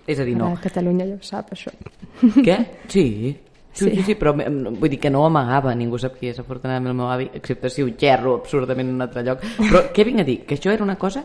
[0.08, 0.48] És a dir, no.
[0.48, 1.72] A Catalunya ja ho sap, això.
[2.44, 2.58] Què?
[2.88, 3.38] Sí.
[3.74, 4.04] Sí, Sí.
[4.04, 7.08] sí, però vull dir que no ho amagava, ningú sap qui és afortunadament el meu
[7.10, 9.39] avi, excepte si ho xerro absurdament en un altre lloc.
[9.58, 10.46] Però què vinc a dir?
[10.46, 11.24] Que això era una cosa,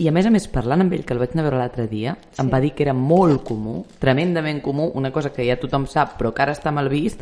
[0.00, 1.86] i a més a més parlant amb ell, que el vaig anar a veure l'altre
[1.86, 2.40] dia, sí.
[2.42, 6.18] em va dir que era molt comú, tremendament comú, una cosa que ja tothom sap,
[6.18, 7.20] però que ara està mal vist,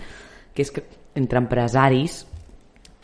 [0.55, 0.85] que és que
[1.15, 2.23] entre empresaris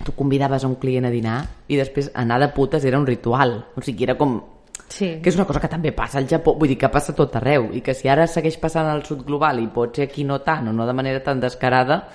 [0.05, 3.59] tu convidaves a un client a dinar i després anar de putes era un ritual,
[3.75, 4.41] o sigui, era com
[4.89, 5.19] Sí.
[5.21, 7.69] que és una cosa que també passa al Japó, vull dir que passa tot arreu,
[7.77, 10.69] i que si ara segueix passant al sud global i pot ser aquí no tant,
[10.69, 12.09] o no de manera tan descarada,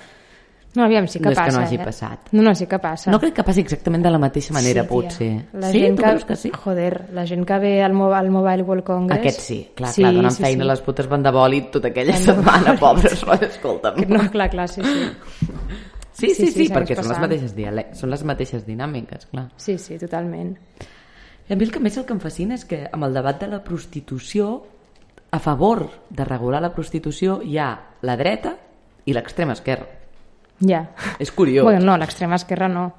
[0.74, 1.84] No, aviam, sí que No és que passa, no hagi eh?
[1.84, 2.30] passat.
[2.32, 3.10] No, no, sí que passa.
[3.12, 5.28] no crec que passi exactament de la mateixa manera, sí, potser.
[5.52, 6.50] La sí, gent tu que, creus que sí?
[6.64, 9.20] Joder, la gent que ve al, Mo- al Mobile World Congress...
[9.20, 10.70] Aquest sí, clar, clar, donen sí, feina, sí.
[10.72, 14.02] les putes van de bòlit tota aquella Van setmana, pobres, oi, escolta'm.
[14.10, 15.06] No, clar, clar, sí, sí.
[16.14, 17.54] Sí, sí, sí, Sí, sí, sí, perquè són les, mateixes
[17.98, 19.48] són les mateixes dinàmiques, clar.
[19.56, 20.52] Sí, sí, totalment.
[21.48, 23.40] I a mi el que més el que em fascina és que amb el debat
[23.42, 24.62] de la prostitució,
[25.34, 27.72] a favor de regular la prostitució, hi ha
[28.06, 28.54] la dreta
[29.04, 30.03] i l'extrema esquerra.
[30.68, 30.86] Ja.
[31.18, 31.64] És curiós.
[31.64, 32.94] Bueno, no, l'extrema esquerra no.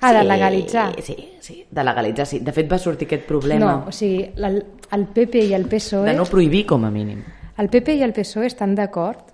[0.00, 1.02] Ah, de Sí, legalitzar.
[1.02, 2.40] Sí, sí, de legalitzar, sí.
[2.40, 6.10] De fet, va sortir aquest problema No, o sigui, la, el PP i el PSOE...
[6.10, 7.22] de no prohibir, com a mínim.
[7.56, 9.32] El PP i el PSOE estan d'acord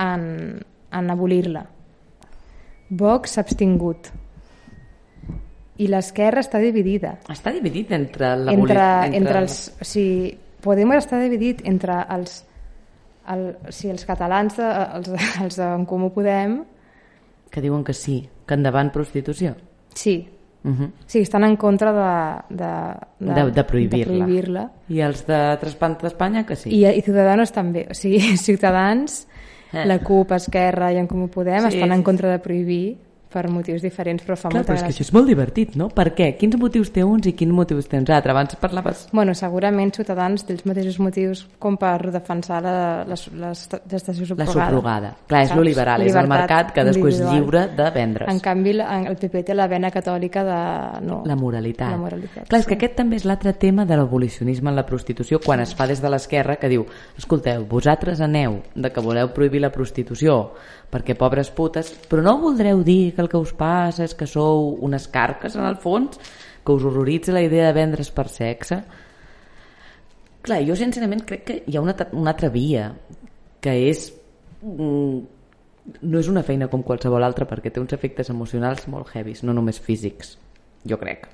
[0.00, 0.24] en,
[0.90, 1.66] en abolir-la.
[2.88, 4.08] Vox s'ha abstingut.
[5.78, 7.18] I l'esquerra està dividida.
[7.30, 8.84] Està dividit entre la Entre,
[9.20, 9.60] entre els...
[9.78, 12.40] O sigui, Podemos està dividit entre els,
[13.34, 15.08] el, sigui, els catalans, de, els,
[15.44, 16.62] els d'en Comú Podem,
[17.50, 19.54] Que diuen que sí, que endavant prostitució.
[19.94, 20.28] sí,
[20.64, 20.90] Uh -huh.
[21.06, 21.92] sí, estan en contra
[22.50, 23.98] de, de, De, de prohibir-la.
[23.98, 24.70] de prohibir-la.
[24.88, 26.68] I els de Traspant d'Espanya, que sí.
[26.70, 27.86] I, I Ciudadanos també.
[27.90, 29.28] O sigui, Ciutadans,
[29.72, 29.84] Eh.
[29.86, 33.48] la CUP, Esquerra i en Comú Podem Sí, estan sí, en contra de prohibir per
[33.52, 35.02] motius diferents, però fa Clar, molta però és que gràcia.
[35.04, 35.88] això és molt divertit, no?
[35.92, 36.30] Per què?
[36.40, 38.32] Quins motius té uns i quins motius té uns altres?
[38.32, 39.06] Abans parlaves...
[39.12, 42.72] Bueno, segurament Ciutadans té els mateixos motius com per defensar la,
[43.04, 44.68] la, la gestació La subrogada.
[44.68, 45.12] subrogada.
[45.28, 48.32] Clar, és lo liberal, és el mercat, cadascú és lliure de vendre's.
[48.32, 50.58] En canvi, el PP té la vena catòlica de...
[51.06, 51.90] No, La moralitat.
[51.92, 52.72] La moralitat, Clar, és sí.
[52.72, 56.00] que aquest també és l'altre tema de l'abolicionisme en la prostitució, quan es fa des
[56.02, 56.86] de l'esquerra, que diu,
[57.18, 60.54] escolteu, vosaltres aneu de que voleu prohibir la prostitució
[60.88, 64.76] perquè pobres putes, però no voldreu dir que el que us passa és que sou
[64.86, 66.20] unes carques, en el fons,
[66.62, 68.78] que us horroritza la idea de vendre's per sexe.
[70.46, 72.92] Clar, jo sincerament crec que hi ha una, una altra via,
[73.60, 74.06] que és...
[74.62, 75.18] mm,
[76.04, 79.54] no és una feina com qualsevol altra perquè té uns efectes emocionals molt heavies, no
[79.56, 80.36] només físics,
[80.86, 81.26] jo crec.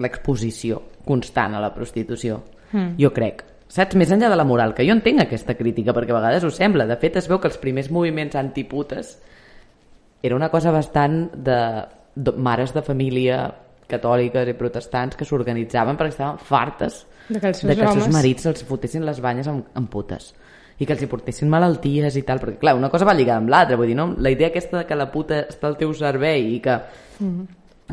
[0.00, 2.40] L'exposició constant a la prostitució,
[2.70, 2.94] mm.
[3.02, 3.44] jo crec.
[3.74, 3.98] Saps?
[3.98, 6.86] Més enllà de la moral, que jo entenc aquesta crítica, perquè a vegades ho sembla.
[6.86, 9.16] De fet, es veu que els primers moviments antiputes
[10.24, 11.58] era una cosa bastant de,
[12.16, 13.42] de mares de família
[13.90, 17.92] catòliques i protestants que s'organitzaven perquè estaven fartes De que els seus de que els
[17.92, 20.30] seus homes- marits els fotessin les banyes amb, amb putes
[20.80, 23.52] i que els hi portessin malalties i tal, perquè clar, una cosa va lligada amb
[23.52, 24.08] l'altra, vull dir, no?
[24.18, 26.78] la idea aquesta de que la puta està al teu servei i que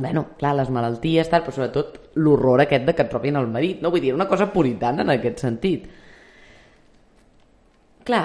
[0.01, 3.83] bueno, clar, les malalties tal, però sobretot l'horror aquest de que et robin el marit
[3.83, 3.91] no?
[3.91, 5.85] vull dir, una cosa puritana en aquest sentit
[8.07, 8.23] clar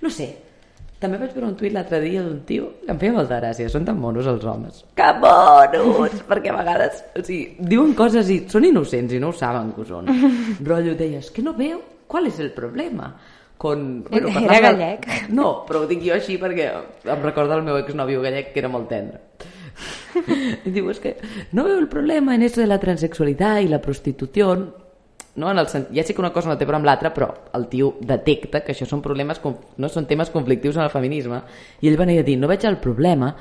[0.00, 0.30] no sé
[1.00, 3.86] també vaig veure un tuit l'altre dia d'un tio que em feia molta gràcia, són
[3.88, 4.82] tan monos els homes.
[4.98, 6.18] Que monos!
[6.28, 9.80] Perquè a vegades o sigui, diuen coses i són innocents i no ho saben que
[9.80, 10.10] ho són.
[10.68, 11.80] Rotllo, deies, que no veu?
[12.06, 13.14] ¿Cuál es el problema?
[13.56, 14.04] Con...
[14.10, 15.08] Era parlava- gallec.
[15.32, 16.68] No, però ho dic jo així perquè
[17.14, 19.22] em recorda el meu exnòvio gallec que era molt tendre.
[20.68, 21.16] I diu, es que
[21.56, 24.74] no veo el problema en eso de la transexualidad y la prostitución.
[25.40, 25.50] No?
[25.50, 25.86] en el sen...
[25.96, 28.74] ja sé que una cosa no té per amb l'altra, però el tio detecta que
[28.74, 29.40] això són problemes,
[29.80, 31.40] no són temes conflictius en el feminisme,
[31.80, 33.32] i ell venia a dir, no veig el problema,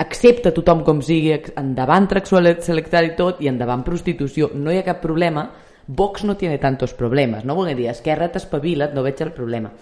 [0.00, 4.86] accepta tothom com sigui, endavant sexual selectar i tot, i endavant prostitució, no hi ha
[4.86, 5.48] cap problema,
[5.90, 7.56] Vox no tiene tantos problemes, no?
[7.58, 9.72] Vull dir, Esquerra t'espavila't, no veig el problema.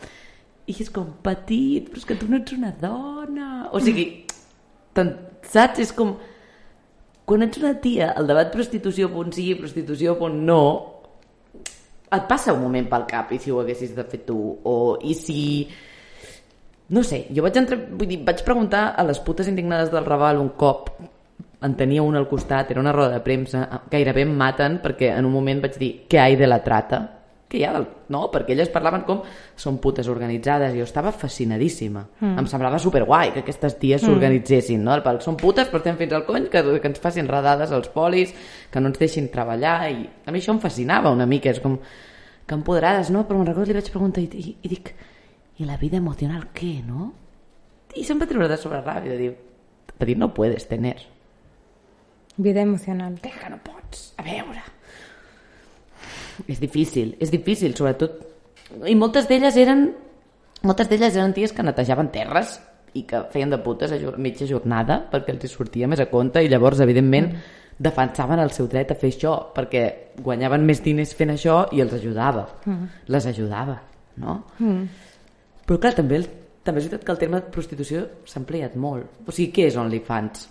[0.68, 3.48] I és com, petit, però és que tu no ets una dona.
[3.76, 4.06] O sigui,
[4.96, 5.82] saps?
[5.84, 6.14] És com,
[7.28, 10.62] quan ets una tia, el debat prostitució punt sí, prostitució punt no,
[12.10, 15.14] et passa un moment pel cap i si ho haguessis de fer tu o i
[15.14, 15.40] si
[16.88, 17.76] no sé, jo vaig, entre...
[17.76, 20.88] Vull dir, vaig preguntar a les putes indignades del Raval un cop
[21.60, 25.26] en tenia una al costat, era una roda de premsa gairebé em maten perquè en
[25.26, 27.17] un moment vaig dir què hay de la trata
[27.48, 27.86] que hi ha del...
[28.12, 29.22] no, perquè elles parlaven com
[29.56, 32.34] són putes organitzades i jo estava fascinadíssima mm.
[32.42, 34.92] em semblava superguai que aquestes ties s'organitzessin no?
[34.94, 37.88] El pal, són putes però estem fins al cony que, que ens facin redades als
[37.94, 38.34] polis
[38.70, 41.78] que no ens deixin treballar i a mi això em fascinava una mica és com
[42.48, 43.26] que empoderades, no?
[43.28, 44.94] però me'n recordo que li vaig preguntar i, i, i dic
[45.58, 47.12] i la vida emocional què, no?
[47.96, 49.32] i se'm va treure de sobre ràbia dir
[49.98, 50.96] petit no puedes tener
[52.38, 53.16] Vida emocional.
[53.18, 54.62] que no pots, a veure
[56.46, 58.20] és difícil, és difícil sobretot
[58.86, 59.88] i moltes d'elles eren
[60.66, 62.58] moltes d'elles eren ties que netejaven terres
[62.96, 66.42] i que feien de putes a mitja jornada perquè els hi sortia més a compte
[66.42, 67.54] i llavors evidentment mm.
[67.78, 69.84] defensaven el seu dret a fer això perquè
[70.24, 72.90] guanyaven més diners fent això i els ajudava mm.
[73.14, 73.78] les ajudava
[74.18, 74.42] no?
[74.58, 74.84] Mm.
[75.66, 76.22] però clar, també,
[76.64, 80.48] també és veritat que el terme prostitució s'ha empleat molt o sigui, què és OnlyFans?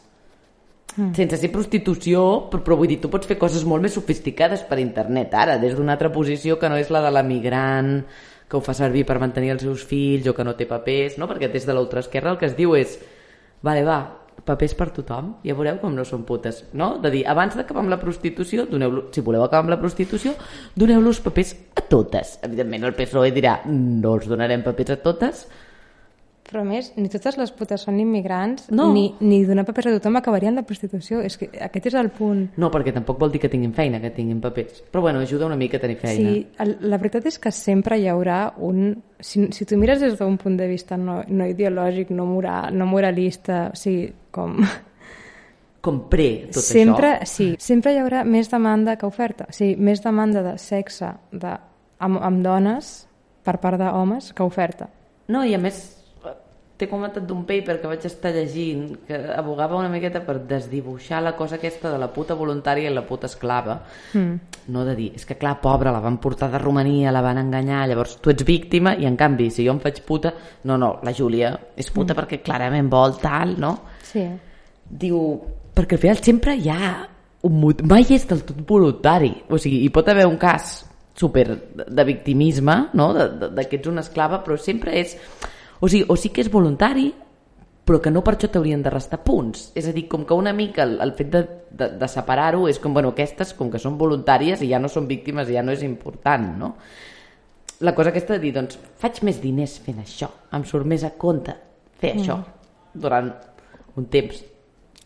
[0.96, 1.12] Mm.
[1.14, 2.22] sense ser prostitució,
[2.52, 5.76] però, però vull dir, tu pots fer coses molt més sofisticades per internet ara, des
[5.78, 8.00] d'una altra posició que no és la de la migrant,
[8.48, 11.28] que ho fa servir per mantenir els seus fills o que no té papers, no?
[11.30, 12.96] perquè des de l'ultraesquerra el que es diu és
[13.62, 14.00] vale, va,
[14.48, 16.96] papers per tothom, ja veureu com no són putes, no?
[17.04, 20.36] De dir, abans d'acabar amb la prostitució, doneu si voleu acabar amb la prostitució,
[20.78, 22.38] doneu-los papers a totes.
[22.48, 25.48] Evidentment el PSOE dirà, no els donarem papers a totes,
[26.48, 28.94] Però a més, ni totes les putes són immigrants, No.
[28.94, 31.20] ni, ni donar papers a tothom acabarien la prostitució.
[31.22, 32.46] És que aquest és el punt.
[32.56, 34.84] no, perquè tampoc vol dir que tinguin feina, que tinguin papers.
[34.92, 36.32] Però bueno, ajuda una mica a tenir feina.
[36.32, 39.04] Sí, el, la veritat és que sempre hi haurà un...
[39.20, 42.86] Si, si tu mires des d'un punt de vista no, no ideològic, no, moral, no
[42.86, 44.58] moralista, o sigui, com...
[45.82, 47.26] Compré tot sempre, això.
[47.32, 49.46] sí, sempre hi haurà més demanda que oferta.
[49.48, 51.54] O sigui, més demanda de sexe de,
[52.00, 53.08] amb, amb dones
[53.46, 54.90] per part d'homes que oferta.
[55.32, 55.97] No, i a més
[56.78, 61.34] t'he comentat d'un paper que vaig estar llegint que abogava una miqueta per desdibuixar la
[61.36, 63.80] cosa aquesta de la puta voluntària i la puta esclava
[64.14, 64.70] mm.
[64.74, 67.88] no de dir, és que clar, pobra, la van portar de Romania la van enganyar,
[67.90, 70.34] llavors tu ets víctima i en canvi, si jo em faig puta
[70.70, 72.22] no, no, la Júlia és puta mm.
[72.22, 73.74] perquè clarament vol tal, no?
[74.08, 74.28] Sí.
[74.88, 75.18] diu,
[75.76, 76.94] perquè al final sempre hi ha
[77.48, 77.82] un mot...
[77.90, 80.84] mai és del tot voluntari o sigui, hi pot haver un cas
[81.18, 83.14] super de, de victimisme no?
[83.18, 85.18] de, de, de que ets una esclava però sempre és
[85.80, 87.12] o sigui, o sí que és voluntari
[87.88, 90.54] però que no per això t'haurien de restar punts és a dir, com que una
[90.54, 94.00] mica el, el fet de, de, de separar-ho és com, bueno, aquestes com que són
[94.00, 96.74] voluntàries i ja no són víctimes i ja no és important no?
[97.80, 101.16] la cosa aquesta de dir, doncs faig més diners fent això em surt més a
[101.16, 101.56] compte
[101.98, 102.22] fer mm.
[102.22, 102.42] això
[102.98, 103.32] durant
[103.98, 104.44] un temps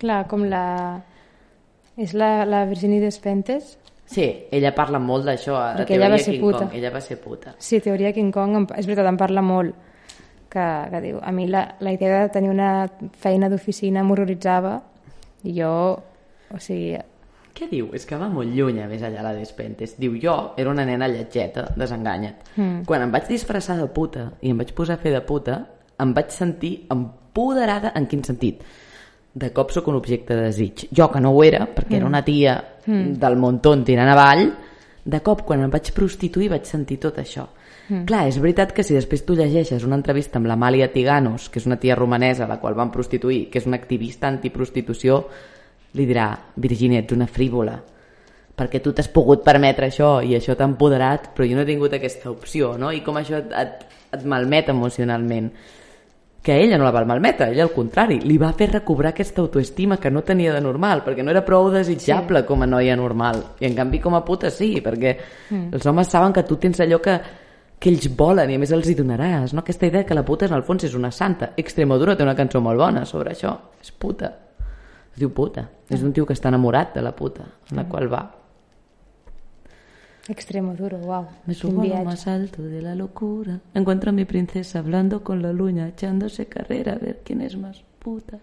[0.02, 0.66] Clar, com la...
[2.02, 3.76] És la, la Virginie Despentes?
[4.12, 6.64] Sí, ella parla molt d'això, a Perquè ella va Teoria ser King puta.
[6.64, 6.78] Kong.
[6.80, 7.54] Ella va ser puta.
[7.62, 9.91] Sí, teoria King Kong, és veritat, en parla molt.
[10.52, 12.90] Que, que diu, a mi la, la idea de tenir una
[13.24, 14.74] feina d'oficina m'horroritzava
[15.48, 15.72] i jo,
[16.52, 16.98] o sigui,
[17.52, 17.90] Què diu?
[17.96, 19.98] És que va molt lluny, a més allà la Despentes.
[20.00, 22.54] Diu, jo era una nena lletgeta, desenganya't.
[22.56, 22.84] Mm.
[22.88, 25.58] Quan em vaig disfressar de puta i em vaig posar a fer de puta,
[26.02, 28.64] em vaig sentir empoderada en quin sentit?
[29.34, 30.88] De cop sóc un objecte de desig.
[30.96, 32.00] Jo, que no ho era, perquè mm.
[32.00, 33.16] era una tia mm.
[33.20, 34.48] del muntó tirant avall,
[35.04, 37.48] de cop, quan em vaig prostituir, vaig sentir tot això.
[37.92, 38.06] Mm.
[38.08, 41.68] Clar, és veritat que si després tu llegeixes una entrevista amb l'Amàlia Tiganos, que és
[41.68, 45.26] una tia romanesa a la qual van prostituir, que és una activista antiprostitució,
[46.00, 47.76] li dirà, Virginia, ets una frívola,
[48.56, 51.98] perquè tu t'has pogut permetre això i això t'ha empoderat, però jo no he tingut
[51.98, 52.94] aquesta opció, no?
[52.96, 55.52] I com això et, et, et malmet emocionalment.
[56.42, 60.00] Que ella no la va malmetre, ella al contrari, li va fer recobrar aquesta autoestima
[60.02, 62.48] que no tenia de normal, perquè no era prou desitjable sí.
[62.48, 63.44] com a noia normal.
[63.60, 65.68] I en canvi com a puta sí, perquè mm.
[65.76, 67.20] els homes saben que tu tens allò que,
[67.82, 69.64] que ells volen i a més els hi donaràs, no?
[69.66, 71.54] Aquesta idea que la puta en el fons és una santa.
[71.58, 73.56] Extremadura té una cançó molt bona sobre això.
[73.82, 74.30] És puta.
[75.12, 75.66] Es diu puta.
[75.90, 78.22] És un tio que està enamorat de la puta, en la qual va.
[80.30, 81.26] extremo duro, wow.
[81.46, 83.60] Me subo a lo más alto de la locura.
[83.74, 87.84] Encuentro a mi princesa hablando con la luña, echándose carrera a ver quién es más
[88.00, 88.38] puta.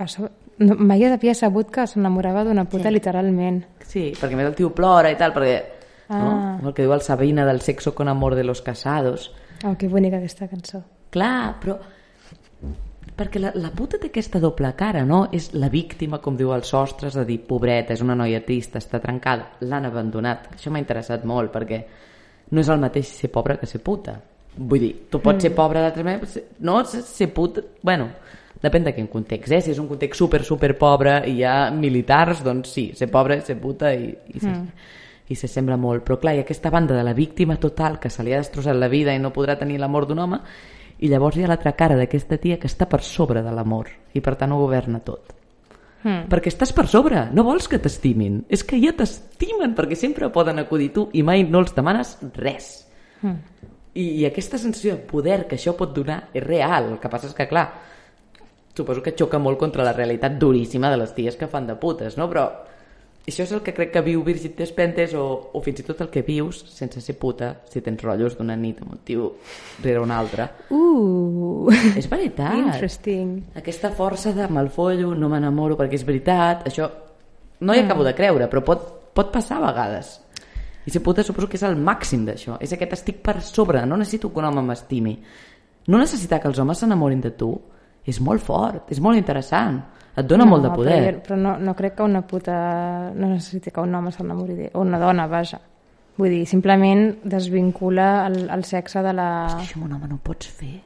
[0.00, 0.30] Va, so...
[0.58, 2.94] no, mai havia sabut que s'enamorava d'una puta Sí.
[2.94, 3.64] literalment.
[3.84, 5.58] Sí, perquè més el tio plora i tal, perquè
[6.08, 6.58] Ah.
[6.62, 6.68] no?
[6.68, 9.32] el que diu el Sabina del sexo con amor de los casados
[9.64, 10.82] Oh, que bonica aquesta cançó.
[11.10, 11.78] clar, però
[13.16, 15.22] perquè la, la puta té aquesta doble cara, no?
[15.32, 18.76] És la víctima, com diu el sostre, és a dir, pobreta, és una noia trista,
[18.82, 20.50] està trencada, l'han abandonat.
[20.58, 21.78] Això m'ha interessat molt, perquè
[22.52, 24.18] no és el mateix ser pobra que ser puta.
[24.56, 27.64] Vull dir, tu pots ser pobra d'altres maneres, no ser, puta...
[27.80, 28.10] Bueno,
[28.60, 29.62] depèn de quin context, eh?
[29.64, 33.40] Si és un context super, super pobre i hi ha militars, doncs sí, ser pobre,
[33.40, 34.58] ser puta i, i ser...
[35.28, 38.10] i se sembla molt, però clar, hi ha aquesta banda de la víctima total que
[38.10, 40.38] se li ha destrossat la vida i no podrà tenir l'amor d'un home
[40.98, 44.20] i llavors hi ha l'altra cara d'aquesta tia que està per sobre de l'amor i
[44.20, 45.34] per tant ho governa tot
[46.06, 46.28] Mm.
[46.30, 50.60] perquè estàs per sobre, no vols que t'estimin és que ja t'estimen perquè sempre poden
[50.60, 52.86] acudir tu i mai no els demanes res
[53.22, 53.32] Mm.
[53.94, 57.26] i, i aquesta sensació de poder que això pot donar és real, el que passa
[57.26, 57.72] és que clar
[58.76, 62.16] suposo que xoca molt contra la realitat duríssima de les ties que fan de putes
[62.20, 62.28] no?
[62.28, 62.44] però
[63.26, 66.10] això és el que crec que viu Virgit Despentes o, o fins i tot el
[66.12, 69.32] que vius sense ser puta si tens rotllos d'una nit amb un tio
[69.82, 73.40] rere un altre Uh, és veritat interesting.
[73.58, 76.88] aquesta força de me'l follo, no m'enamoro perquè és veritat, això
[77.60, 78.86] no hi acabo de creure, però pot,
[79.16, 80.20] pot passar a vegades.
[80.86, 82.60] I ser puta suposo que és el màxim d'això.
[82.62, 85.16] És aquest estic per sobre, no necessito que un home m'estimi.
[85.88, 87.50] No necessitar que els homes s'enamorin de tu
[88.06, 89.80] és molt fort, és molt interessant.
[90.16, 90.98] Et dona molt de poder.
[91.04, 94.70] Però, però no, no crec que una puta no necessiti que un home s'enamori de...
[94.74, 95.60] o una dona, vaja.
[96.16, 99.26] Vull dir, simplement desvincula el, el sexe de la...
[99.60, 100.80] Això amb un home no ho pots fer.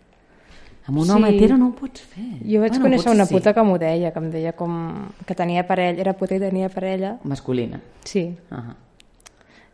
[0.88, 1.12] Amb un Sí.
[1.12, 2.24] home hetero no ho pots fer.
[2.42, 4.74] Jo vaig Bueno, conèixer una puta que m'ho deia, que em deia com...
[5.26, 7.18] que tenia parella, era puta i tenia parella.
[7.22, 7.80] Masculina.
[8.02, 8.74] Sí, Uh -huh.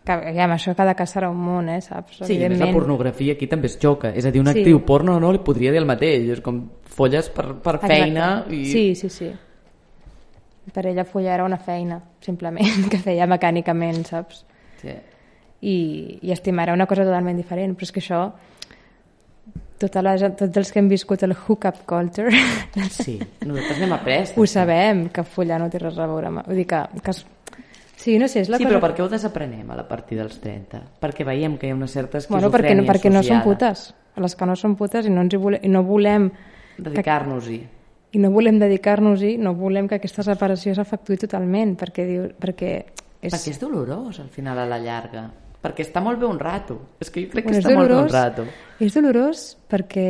[0.07, 2.19] que ja, amb això cada cas serà un món, eh, saps?
[2.27, 4.11] Sí, a més la pornografia aquí també es xoca.
[4.15, 4.59] És a dir, una Sí.
[4.61, 6.29] actriu porno no li podria dir el mateix.
[6.29, 7.87] És com folles per, per Exacte.
[7.97, 8.65] feina i...
[8.67, 9.33] Sí, sí, sí.
[10.75, 14.45] Per ella follar era una feina, simplement, que feia mecànicament, saps?
[14.83, 14.93] sí.
[15.63, 18.19] i, i estimar era una cosa totalment diferent, però és que això
[19.79, 22.31] tota la, tots els que hem viscut el hookup culture
[22.93, 24.33] Sí, nosaltres n'hem après.
[24.37, 26.31] ho sabem, que follar no té res a veure.
[26.47, 27.23] Vull dir que, que es...
[27.97, 28.75] Sí, no sé, és la Sí, cosa...
[28.77, 30.83] però per què ho desaprenem a la partir dels 30?
[31.01, 33.45] Perquè veiem que hi ha una certa Bueno, esquizofrènia perquè, no- perquè no són associada.
[33.49, 33.87] putes.
[34.17, 36.31] Les que no són putes i no, ens hi volem, i no volem
[36.77, 37.59] Dedicar-nos-hi.
[38.17, 42.71] I no volem dedicar-nos-hi, no volem que aquesta separació s'efectuï totalment, perquè, diu, perquè
[43.21, 45.27] és, Perquè és dolorós, al final, a la llarga.
[45.61, 46.77] Perquè està molt bé un rato.
[47.03, 48.45] És que jo crec que Bueno, és està molt bé un dolorós, rato.
[48.81, 50.09] és dolorós perquè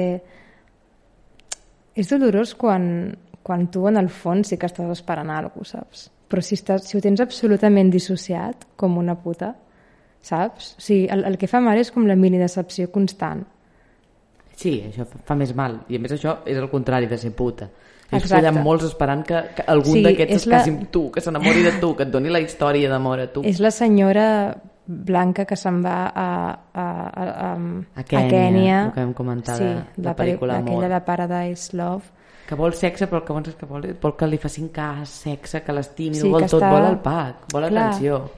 [1.96, 6.10] és dolorós quan, quan tu en el fons sí que estàs esperant alguna cosa, saps?
[6.26, 9.52] Però si, estàs, si ho tens absolutament dissociat, com una puta,
[10.26, 10.72] saps?
[10.76, 13.44] O sigui, el, el que fa mal és com la mini decepció constant.
[14.56, 15.78] Sí, això fa- fa més mal.
[15.88, 17.68] I a més això és el contrari de ser puta.
[18.12, 18.46] Exacte.
[18.46, 21.62] ha molts esperant que, que algun Sí, d'aquests es la- casi amb tu, que s'enamori
[21.62, 23.42] de tu, que et doni la història d'amor a tu.
[23.44, 26.26] És la senyora blanca que se'n va a,
[26.72, 27.54] a, a, a,
[27.96, 28.84] A Kènia, Kènia.
[28.86, 30.68] el que vam comentar sí, de- la pel·li- pel·lícula Amor.
[30.84, 32.04] aquella de Paradise Love.
[32.46, 35.64] Que vol sexe, però que vol és que vol, vol que li facin cas, sexe,
[35.64, 37.88] que l'estimi, Sí, vol que tot, està- vol el pack, vol Clar.
[37.88, 38.16] atenció.
[38.18, 38.30] O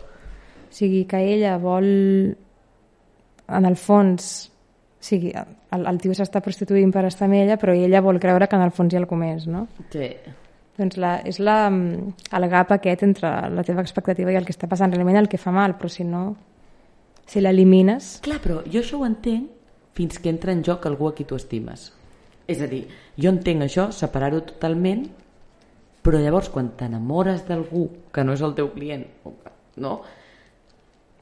[0.70, 1.84] sigui, que ella vol,
[3.48, 5.34] en el fons, o sigui,
[5.74, 8.64] el, el tio s'està prostituint per estar amb ella, però ella vol creure que en
[8.64, 9.66] el fons hi ha alguna més, no?
[9.92, 10.10] Sí.
[10.78, 14.68] Doncs la, és la, el gap aquest entre la teva expectativa i el que està
[14.70, 16.24] passant realment el que fa mal, però si no,
[17.26, 18.18] si l'elimines...
[18.24, 19.54] Clar, però jo això ho entenc
[19.98, 21.90] fins que entra en joc algú a qui tu estimes.
[22.48, 22.84] És a dir,
[23.18, 25.02] jo entenc això, separar-ho totalment,
[26.06, 29.02] però llavors quan t'enamores d'algú que no és el teu client,
[29.82, 29.98] no?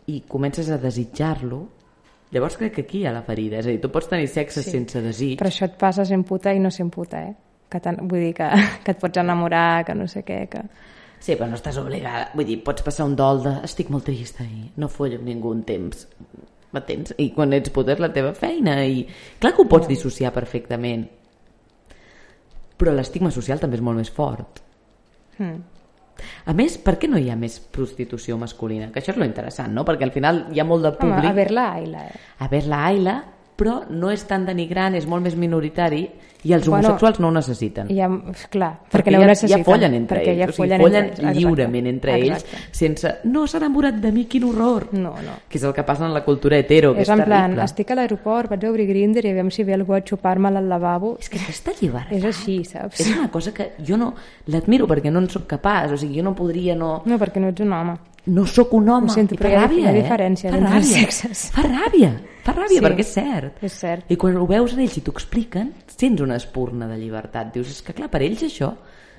[0.06, 1.64] i comences a desitjar-lo,
[2.32, 3.58] llavors crec que aquí hi ha la ferida.
[3.60, 4.70] És a dir, tu pots tenir sexe Sí.
[4.70, 7.34] sense desig, Però això et passa sent puta i no sent puta, eh?
[7.68, 8.48] Que tan, vull dir que,
[8.84, 10.62] que et pots enamorar, que no sé què, que...
[11.18, 12.28] Sí, però no estàs obligada.
[12.34, 15.50] Vull dir, pots passar un dol de estic molt trista i no follo amb ningú
[15.50, 16.06] un temps.
[16.72, 17.14] M'entens?
[17.18, 19.06] I quan ets puta és la teva feina i...
[19.40, 21.06] Clar que ho pots dissociar perfectament.
[22.76, 24.60] Però l'estigma social també és molt més fort.
[25.38, 25.62] Hmm.
[26.46, 28.90] A més, per què no hi ha més prostitució masculina?
[28.92, 29.84] Que això és lo interessant, no?
[29.86, 31.30] Perquè al final hi ha molt de Home, públic...
[31.30, 32.20] a ver-la, Aila, eh?
[32.38, 33.16] a ver la Aila,
[33.56, 36.06] però no és tan denigrant, és molt més minoritari
[36.46, 37.88] i els Bueno, homosexuals no ho necessiten.
[37.90, 38.06] Ja,
[38.52, 39.62] clar, perquè, perquè no ja, necessiten.
[39.62, 42.56] ja follen entre perquè ells, ja o sigui, follen, follen entre lliurement entre Exacte.
[42.56, 45.34] ells sense, no s'ha enamorat de mi, quin horror No, no.
[45.48, 47.64] que és el que passa en la cultura hetero que És és, en plan, terrible
[47.64, 50.68] estic a l'aeroport, vaig a obrir Grindr i aviam si ve algú a xupar-me'l al
[50.68, 51.16] lavabo.
[51.18, 53.00] és que aquesta llibertat És així, saps?
[53.00, 54.14] és una cosa que jo no
[54.46, 57.48] l'admiro perquè no en sóc capaç o sigui, jo no podria no, No, perquè no
[57.48, 57.96] ets un home.
[58.26, 60.02] No sóc un home Ho sento, I fa però ràbia, hi ha eh?
[60.02, 61.50] diferència fa entre els sexes.
[61.54, 62.12] fa ràbia
[62.46, 62.84] fa ràbia Sí.
[62.84, 64.04] perquè és cert És cert.
[64.10, 67.68] i quan ho veus en ells i t'ho expliquen sents una espurna de llibertat dius,
[67.70, 68.72] és que clar, per ells això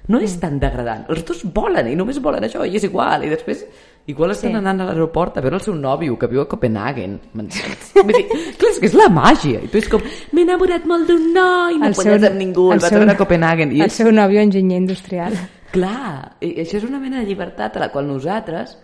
[0.08, 0.24] no Mm.
[0.24, 3.66] és tan degradant els dos volen i només volen això i és igual i després
[4.08, 4.56] Igual estan Sí.
[4.56, 7.20] anant a l'aeroport a veure el seu nòvio, que viu a Copenhagen.
[7.34, 8.26] Vull dir,
[8.58, 9.60] clar, és que és la màgia.
[9.62, 10.00] I tu és com,
[10.32, 13.74] m'he enamorat molt d'un noi, no seu- amb ningú, el, el seu- veure a Copenhagen.
[13.76, 15.34] I El és, seu nòvio enginyer industrial.
[15.74, 18.78] clar, i això és una mena de llibertat a la qual nosaltres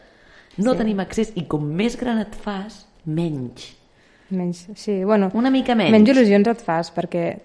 [0.57, 3.71] no tenim accés i com més gran et fas, menys.
[4.29, 5.91] Menys, sí, bueno, Una mica menys.
[5.91, 7.39] menys il·lusions et fas perquè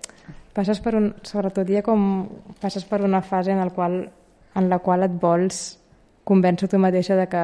[0.55, 2.29] passes per un, sobretot ja com
[2.61, 4.11] passes per una fase en, el qual,
[4.55, 5.79] en la qual et vols
[6.25, 7.43] convèncer tu mateixa de que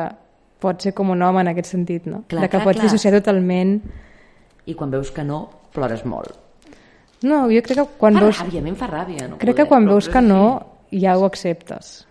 [0.60, 2.22] pots ser com un home en aquest sentit, no?
[2.28, 2.86] Clar, de que clar, pots clar.
[2.88, 3.82] dissociar totalment.
[4.66, 5.42] I quan veus que no,
[5.74, 6.32] plores molt.
[7.24, 9.28] No, jo crec que quan Fa veus, ràbia, a mi em fa ràbia.
[9.28, 10.42] No crec que poder, quan però- veus que no,
[10.92, 12.06] ja ho acceptes.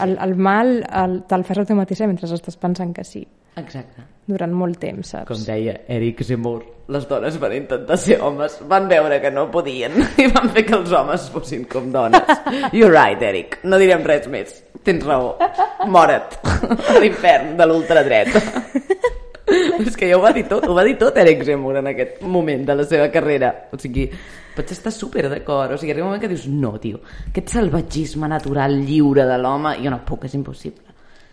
[0.00, 3.26] El, el mal el, te'l fas a tu mateixa mentre estàs pensant que sí,
[3.60, 4.06] Exacte.
[4.26, 5.28] durant molt temps, saps?
[5.28, 9.92] Com deia Eric Zemmour, les dones van intentar ser homes, van veure que no podien
[10.22, 12.24] i van fer que els homes fossin com dones.
[12.76, 14.62] You're right, Eric, no direm res més.
[14.82, 15.36] Tens raó.
[15.86, 16.40] Mora't
[16.96, 18.40] a l'infern de l'ultradreta.
[19.86, 22.22] És que ja ho va dir tot, ho va dir tot Eric Zemmour en aquest
[22.22, 23.52] moment de la seva carrera.
[23.72, 24.06] O sigui,
[24.56, 25.74] pots estar super d'acord.
[25.74, 29.76] O sigui, arriba un moment que dius, no, tio, aquest salvatgisme natural lliure de l'home,
[29.82, 30.88] jo no puc, és impossible.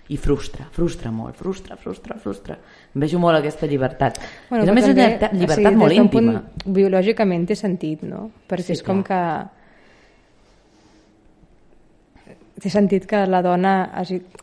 [0.10, 2.56] I frustra, frustra molt, frustra, frustra, frustra.
[2.96, 4.18] Em vejo molt aquesta llibertat.
[4.50, 6.40] Bueno, és a més una també, llibertat, o sigui, molt íntima.
[6.40, 8.24] Punt, biològicament té sentit, no?
[8.50, 9.52] Perquè Sí, és com clar.
[9.52, 9.59] que
[12.60, 13.74] té sentit que la dona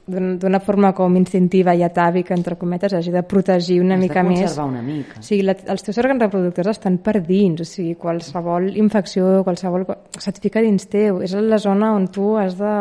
[0.06, 4.28] d'una forma com instintiva i atàvica, entre cometes, hagi de protegir una Has mica de
[4.28, 4.56] més.
[4.58, 5.20] una mica.
[5.20, 9.84] O sigui, la, els teus òrgans reproductors estan per dins, o sigui, qualsevol infecció, qualsevol...
[10.18, 11.20] se't fica dins teu.
[11.26, 12.72] És la zona on tu has de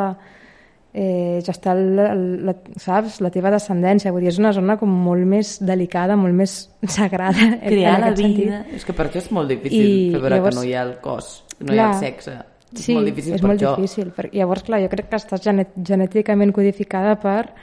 [0.93, 4.13] eh, gestar, la, la, saps, la teva descendència.
[4.15, 6.57] Vull dir, és una zona com molt més delicada, molt més
[6.87, 7.51] sagrada.
[7.65, 8.61] Crear la vida...
[8.63, 8.75] sentit.
[8.79, 10.83] És que per això és molt difícil I fer veure llavors- que no hi ha
[10.87, 11.93] el cos, no hi ha Clar.
[11.95, 12.37] el sexe.
[12.77, 13.75] Sí, és molt difícil és per molt això.
[13.77, 14.11] difícil.
[14.11, 17.53] Per, llavors, clar, jo crec que estàs genet, genèticament codificada per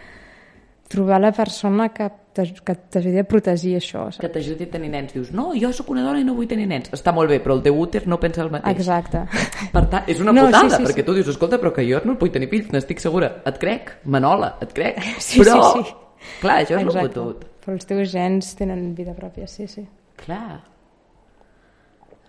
[0.92, 4.06] trobar la persona que que t'ajudi a protegir això.
[4.08, 4.16] Saps?
[4.22, 5.12] Que t'ajudi a tenir nens.
[5.12, 6.88] Dius, no, jo sóc una dona i no vull tenir nens.
[6.96, 8.78] Està molt bé, però el teu úter no pensa el mateix.
[8.78, 9.20] Exacte.
[9.74, 11.06] Per tant, és una No, putada, sí, sí, perquè sí.
[11.10, 13.28] tu dius, escolta, però que jo no vull tenir fills, n'estic segura.
[13.44, 14.96] Et crec, Manola, et crec.
[15.20, 16.36] Sí, però, sí, sí.
[16.40, 17.08] clar, això és el Exacte.
[17.20, 17.44] fotut.
[17.66, 19.84] Però els teus gens tenen vida pròpia, sí, sí.
[20.24, 20.62] Clar.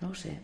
[0.02, 0.36] No ho sé.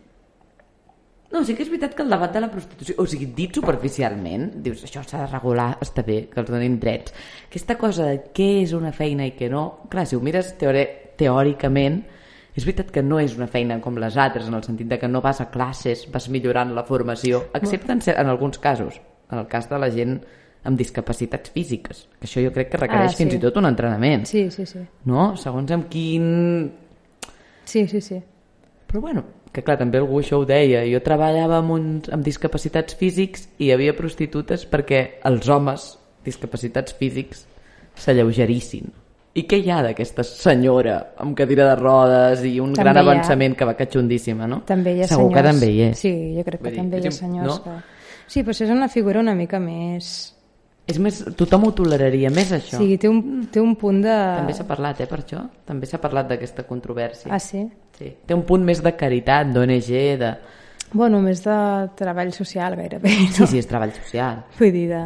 [1.30, 4.48] No, sí que és veritat que el debat de la prostitució, o sigui, dit superficialment,
[4.64, 7.14] dius, això s'ha de regular, està bé, que els donin drets.
[7.46, 10.82] Aquesta cosa de què és una feina i què no, clar, si ho mires teore,
[11.20, 12.00] teòricament,
[12.56, 15.06] és veritat que no és una feina com les altres, en el sentit de que
[15.08, 18.98] no vas a classes, vas millorant la formació, excepte en, en alguns casos,
[19.30, 20.18] en el cas de la gent
[20.66, 23.22] amb discapacitats físiques, que això jo crec que requereix Ah, sí.
[23.22, 24.82] fins i tot un entrenament, Sí, sí, sí.
[25.06, 25.36] no?
[25.38, 26.72] Segons amb quin
[27.64, 28.18] Sí, sí, sí.
[28.90, 29.22] però bueno,
[29.52, 30.84] que clar, també algú això ho deia.
[30.86, 35.92] Jo treballava amb, uns, amb discapacitats físics i hi havia prostitutes perquè els homes
[36.26, 37.46] discapacitats físics
[37.98, 38.90] s'alleugerissin.
[39.30, 43.00] I què hi ha d'aquesta senyora amb cadira de rodes i un També gran hi
[43.00, 43.04] ha.
[43.06, 44.62] avançament que va catxondíssima, no?
[44.66, 45.36] També hi ha Segur senyors...
[45.36, 46.02] que també hi és.
[46.02, 47.58] Sí, jo crec que dir, també hi ha senyors no?
[47.62, 47.76] que...
[48.30, 50.10] Sí, però és una figura una mica més...
[50.90, 52.80] És més, tothom ho toleraria més, això.
[52.80, 54.16] sigui, té un, té un punt de...
[54.40, 55.44] També s'ha parlat, eh, per això?
[55.66, 57.30] També s'ha parlat d'aquesta controvèrsia.
[57.30, 57.62] Ah, sí?
[58.00, 58.08] Sí.
[58.26, 59.90] Té un punt més de caritat, d'ONG,
[60.22, 60.30] de...
[60.96, 61.56] Bueno, més de
[61.98, 63.34] treball social, gairebé, no?
[63.36, 64.40] Sí, sí, és treball social.
[64.56, 65.04] Vull dir, de...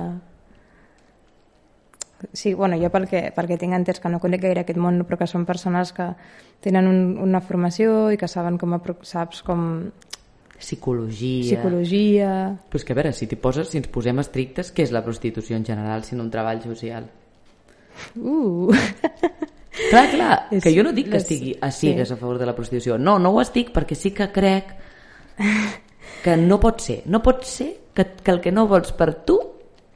[2.33, 5.03] Sí, bueno, jo pel que, pel que tinc entès, que no conec gaire aquest món,
[5.05, 6.07] però que són persones que
[6.65, 9.67] tenen un, una formació i que saben com, saps, com
[10.55, 11.43] Psicologia...
[11.59, 12.31] psicologia...
[12.71, 15.03] Però és que a veure, si t'hi poses, si ens posem estrictes, què és la
[15.05, 17.11] prostitució en general, sinó un treball social?
[18.17, 18.71] Uh!
[19.91, 22.15] Clar, clar, És- que jo no dic que les- estigui a cigues sí.
[22.15, 22.97] a favor de la prostitució.
[22.99, 24.75] No, no ho estic perquè sí que crec
[26.23, 27.03] que no pot ser.
[27.07, 29.39] No pot ser que, que el que no vols per tu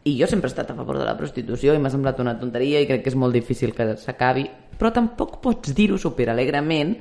[0.04, 2.80] i jo sempre he estat a favor de la prostitució i m'ha semblat una tonteria
[2.80, 4.48] i crec que és molt difícil que s'acabi,
[4.78, 6.96] però tampoc pots dir-ho superalegrement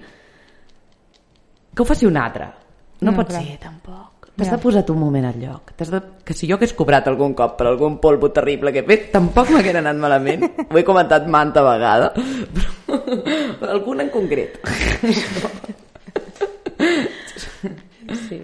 [1.74, 2.46] que ho faci un altre.
[3.02, 3.44] No, No, pot clar.
[3.44, 4.17] ser, tampoc.
[4.38, 4.56] T'has Ja.
[4.56, 5.72] de posar tu un moment al lloc.
[5.78, 6.00] De...
[6.24, 9.50] Que si jo hagués cobrat algun cop per algun polvo terrible que he fet, tampoc
[9.50, 10.44] m'hagués anat malament.
[10.70, 13.00] Ho he comentat manta vegada, però,
[13.74, 14.60] algun en concret.
[18.28, 18.38] Sí.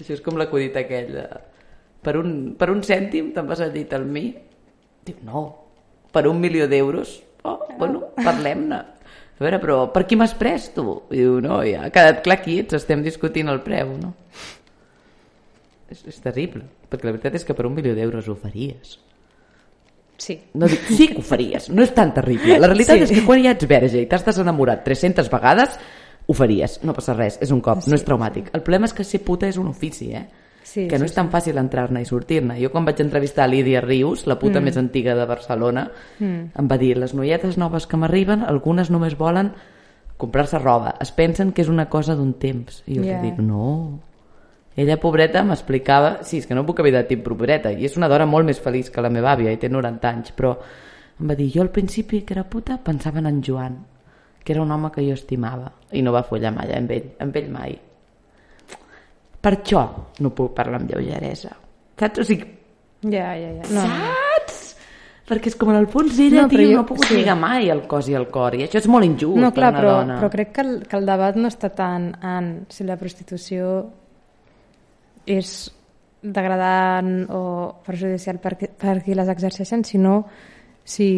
[0.00, 1.26] Això és com l'acudit aquell de...
[2.06, 4.28] Per un, per un cèntim te'n vas al llit al mi?
[5.06, 5.46] Diu, no.
[6.14, 7.16] Per un milió d'euros?
[7.46, 8.76] Oh, bueno, parlem-ne.
[9.36, 10.84] A veure, però per qui m'has pres, tu?
[11.12, 14.14] I diu, no, ja ha quedat clar qui ets, estem discutint el preu, no?
[15.90, 18.96] És, és terrible, perquè la veritat és que per un milió d'euros ho faries.
[20.16, 20.38] Sí.
[20.56, 22.56] No dic, sí que ho faries, no és tan terrible.
[22.58, 23.04] La realitat Sí.
[23.04, 25.78] és que quan ja ets verge i t'has desenamorat 300 vegades,
[26.26, 28.50] ho faries, no passa res, és un cop, no és traumàtic.
[28.52, 30.26] El problema és que ser puta és un ofici, eh?
[30.66, 32.56] Sí, que no sí, és tan fàcil entrar-ne i sortir-ne.
[32.58, 34.64] Jo quan vaig entrevistar Lídia Rius, la puta mm.
[34.64, 35.84] més antiga de Barcelona,
[36.18, 36.40] mm.
[36.58, 39.52] em va dir, les noietes noves que m'arriben, algunes només volen
[40.16, 40.96] comprar-se roba.
[41.00, 42.82] Es pensen que és una cosa d'un temps.
[42.86, 43.22] I jo yeah.
[43.22, 44.00] dic, no.
[44.76, 46.18] Ella, pobreta, m'explicava...
[46.22, 48.60] Sí, és que no puc haver de dir pobreta, i és una dona molt més
[48.60, 50.52] feliç que la meva àvia, i té 90 anys, però
[51.20, 53.78] em va dir, jo al principi, que era puta, pensava en en Joan,
[54.44, 57.36] que era un home que jo estimava, i no va follar mai amb ell, amb
[57.40, 57.78] ell mai.
[59.40, 59.82] Per això
[60.20, 61.54] no puc parlar amb lleugeresa.
[61.98, 62.20] Saps?
[62.20, 62.52] O sigui,
[63.06, 63.64] Ja, ja, ja.
[63.70, 64.62] No, saps?
[65.26, 67.16] Perquè és com en el fons ella, No, tio, jo- no pogut sí.
[67.18, 69.80] lligar mai el cos i el cor, i això és molt injust No, clar, per
[69.80, 70.16] una però, dona.
[70.20, 73.90] però crec que el, que el debat no està tant en si la prostitució
[75.26, 75.54] és
[76.22, 77.42] degradant o
[77.86, 80.20] perjudicial per, per qui les exerceixen, sinó
[80.86, 81.08] si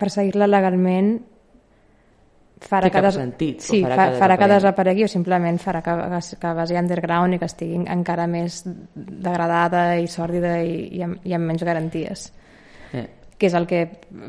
[0.00, 1.14] perseguir-la legalment
[2.60, 3.16] farà que, des...
[3.16, 5.04] sentit, sí, farà fa, que farà que desaparegui.
[5.06, 10.08] o simplement farà que, que, que vagi underground i que estigui encara més degradada i
[10.12, 12.30] sòrdida i, i, amb, i amb menys garanties
[12.92, 13.06] Eh.
[13.38, 13.84] que és el que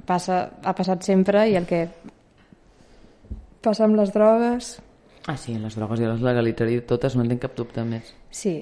[0.07, 1.81] passa, ha passat sempre i el que
[3.61, 4.77] passa amb les drogues.
[5.29, 8.13] Ah, sí, les drogues i les legalitzaré totes, no en tinc cap dubte més.
[8.33, 8.55] Sí,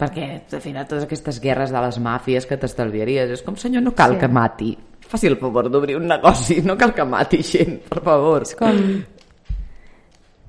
[0.00, 0.26] Perquè,
[0.56, 4.14] al final, totes aquestes guerres de les màfies que t'estalviaries, és com, senyor, no cal
[4.14, 4.20] Sí.
[4.22, 4.70] que mati.
[5.10, 8.42] Faci el favor d'obrir un negoci, no cal que mati gent, per favor.
[8.46, 8.80] és com...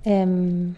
[0.06, 0.74] Em...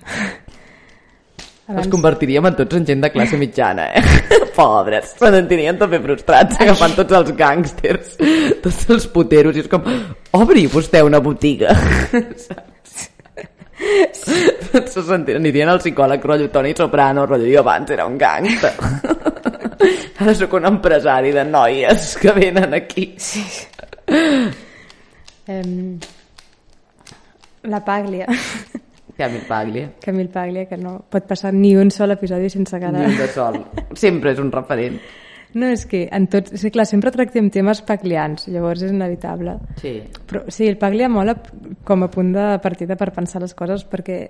[1.74, 4.02] Els convertiríem en tots en gent de classe mitjana, eh?
[4.58, 8.18] Pobres, se sentirien també frustrats agafant tots els gàngsters,
[8.66, 9.86] tots els puteros, i és com,
[10.42, 11.72] obri vostè una botiga.
[12.48, 12.73] Saps?
[14.14, 18.74] Se sentirien, anirien al psicòleg rotllo Toni Soprano, rotllo jo abans era un gàngster.
[20.24, 23.10] Ara sóc un empresari de noies que venen aquí.
[25.48, 26.00] Em...
[27.64, 28.28] La Paglia,
[29.18, 29.92] Camil Paglia.
[30.02, 32.90] Camil Paglia, que no pot passar ni un sol episodi sense que...
[32.92, 33.60] Ni un de sol.
[34.00, 34.98] Sempre és un referent.
[35.54, 36.54] No, és que en tots...
[36.56, 39.58] És que, clar, sempre tractem temes paglians, llavors és inevitable.
[39.82, 40.00] Sí.
[40.30, 41.36] Però sí, el Paglia mola
[41.86, 44.24] com a punt de partida per pensar les coses perquè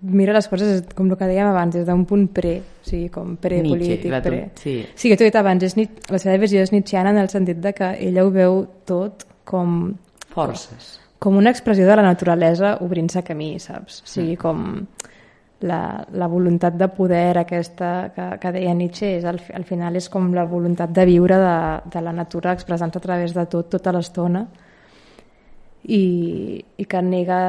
[0.00, 3.34] mira les coses com el que dèiem abans, des d'un punt pre, o sigui, com
[3.36, 4.38] pre-polític, tu- pre...
[4.56, 4.78] sí.
[4.96, 7.28] sí, que t'ho he dit abans, és, Nietzsche- la seva visió és nietzscheana en el
[7.28, 9.92] sentit de que ella ho veu tot com,
[10.32, 10.94] Forces.
[11.20, 14.00] com una expressió de la naturalesa obrint-se camí, saps?
[14.06, 14.86] O sigui, com
[15.64, 20.10] la, la voluntat de poder aquesta que, que deia Nietzsche és, al, al final és
[20.12, 21.56] com la voluntat de viure de,
[21.94, 24.44] de la natura expressant-se a través de tot, tota l'estona
[25.88, 26.04] i,
[26.76, 27.40] i que nega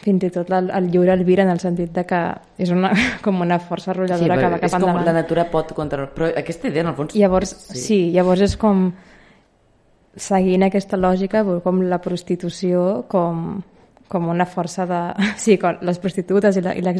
[0.00, 2.20] fins i tot el, el lliure albir en el sentit de que
[2.62, 2.92] és una,
[3.24, 5.08] com una força arrolladora que però va cap és com endavant.
[5.08, 6.06] la natura pot contra...
[6.14, 7.16] Però aquesta idea, en el fons...
[7.18, 7.82] Llavors, sí.
[7.84, 8.90] sí, llavors és com
[10.20, 13.60] seguint aquesta lògica, com la prostitució com,
[14.10, 15.00] com una força de...
[15.44, 16.92] Sí, com les prostitutes i, la, i la,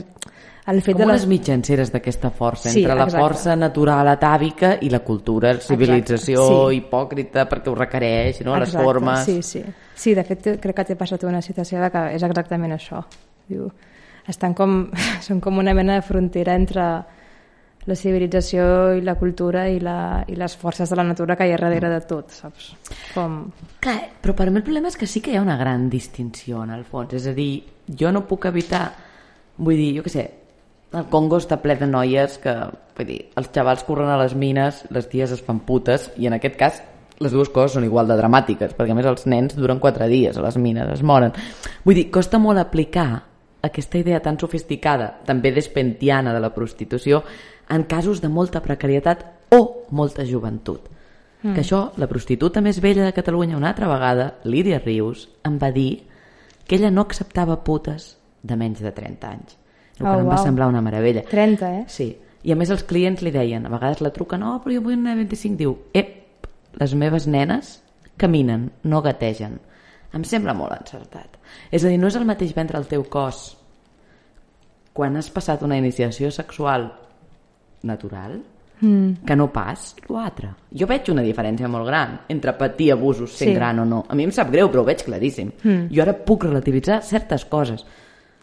[0.71, 1.29] el fet com de unes les...
[1.33, 3.25] mitjanceres d'aquesta força, Sí, entre la exacte.
[3.25, 6.79] força natural atàvica i la cultura, la civilització sí.
[6.79, 8.55] hipòcrita perquè ho requereix, no?
[8.61, 9.25] les Exacte, formes...
[9.27, 9.65] Sí, sí.
[10.01, 13.03] Sí, de fet, crec que t'he passat una citació de que és exactament això.
[13.51, 13.67] Diu,
[14.31, 14.85] estan com,
[15.27, 16.87] són com una mena de frontera entre
[17.89, 18.65] la civilització
[18.99, 21.89] i la cultura i, la, i les forces de la natura que hi ha darrere
[21.93, 22.73] de tot, saps?
[23.15, 23.39] Com...
[23.81, 26.65] Clar, però per mi el problema és que sí que hi ha una gran distinció
[26.67, 27.63] en el fons, és a dir,
[27.97, 28.85] jo no puc evitar,
[29.57, 30.27] vull dir, jo què sé,
[30.93, 32.55] el Congo està ple de noies que,
[32.99, 36.37] vull dir, els xavals corren a les mines, les ties es fan putes, i en
[36.37, 36.83] aquest cas
[37.21, 40.37] les dues coses són igual de dramàtiques, perquè a més els nens duren quatre dies
[40.37, 41.35] a les mines, es moren.
[41.85, 43.09] Vull dir, costa molt aplicar
[43.63, 47.21] aquesta idea tan sofisticada, també despentiana de la prostitució,
[47.71, 50.89] en casos de molta precarietat o molta joventut.
[51.43, 51.55] Mm.
[51.55, 55.71] Que això, la prostituta més vella de Catalunya una altra vegada, Lídia Rius, em va
[55.73, 56.07] dir
[56.67, 59.57] que ella no acceptava putes de menys de 30 anys.
[59.99, 61.25] El que Oh, em va semblar una meravella.
[61.29, 61.85] 30, eh?
[61.89, 62.11] Sí.
[62.43, 64.97] I a més els clients li deien, a vegades la truquen, no, però jo vull
[64.97, 65.57] una de 25.
[65.61, 66.47] Diu, ep,
[66.81, 67.83] les meves nenes
[68.17, 69.59] caminen, no gategen.
[70.17, 71.37] Em sembla molt encertat.
[71.71, 73.61] És a dir, no és el mateix vendre el teu cos
[74.93, 76.91] quan has passat una iniciació sexual
[77.83, 78.41] natural
[78.81, 79.25] mm.
[79.27, 80.53] que no pas l'altre.
[80.73, 83.55] Jo veig una diferència molt gran entre patir abusos sent Sí.
[83.57, 84.05] gran o no.
[84.09, 85.51] A mi em sap greu, però ho veig claríssim.
[85.63, 85.91] Mm.
[85.95, 87.85] Jo ara puc relativitzar certes coses.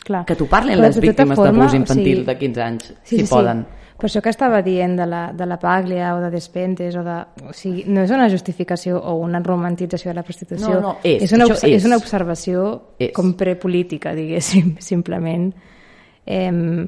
[0.04, 0.26] Clar.
[0.26, 3.18] Que t'ho parlin Però les tota víctimes d'abús o infantil sigui, de 15 anys, Sí,
[3.18, 3.66] si sí, poden.
[3.66, 3.74] Sí.
[3.98, 7.16] Per això que estava dient de la, de la Paglia o de Despentes o de...
[7.50, 10.70] O sigui, no és una justificació o una romantització de la prostitució.
[10.70, 11.80] No, no, és, és, una, obs- és.
[11.80, 13.12] és una observació És.
[13.12, 15.50] com prepolítica, diguéssim, simplement.
[16.28, 16.88] Eh,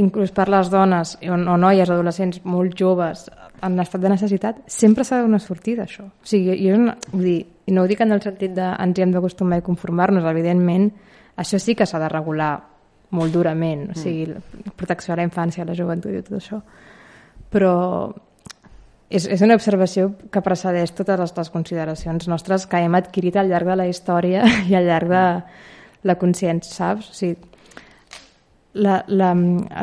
[0.00, 3.26] inclús per les dones o, o noies, adolescents molt joves
[3.64, 6.06] en estat de necessitat, sempre s'ha de donar sortida això.
[6.06, 7.38] O sigui, jo, no, vull dir,
[7.72, 10.90] no ho dic en el sentit de ens hi hem d'acostumar i conformar-nos, evidentment,
[11.40, 12.52] això sí que s'ha de regular
[13.14, 16.60] molt durament, o sigui, la protecció a la infància, a la joventut i tot això.
[17.54, 17.74] però
[19.08, 23.50] és, és una observació que precedeix totes les, les consideracions nostres que hem adquirit al
[23.52, 25.24] llarg de la història i al llarg de
[26.04, 27.10] la consciència, saps?
[27.12, 27.53] O sigui,
[28.74, 29.34] la- la-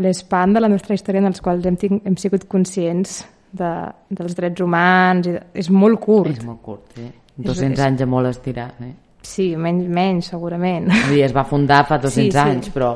[0.02, 3.22] l'espan de la nostra història en els quals hem, hem sigut conscients
[3.52, 3.70] de,
[4.10, 6.32] dels drets humans i de, és molt curt.
[6.38, 7.08] És molt curt, sí.
[7.38, 8.94] 200 és- anys de molt estirar, eh?
[9.22, 10.90] Sí, menys, menys segurament.
[11.10, 12.38] Dir, es va fundar fa 200 Sí, sí.
[12.38, 12.96] anys, però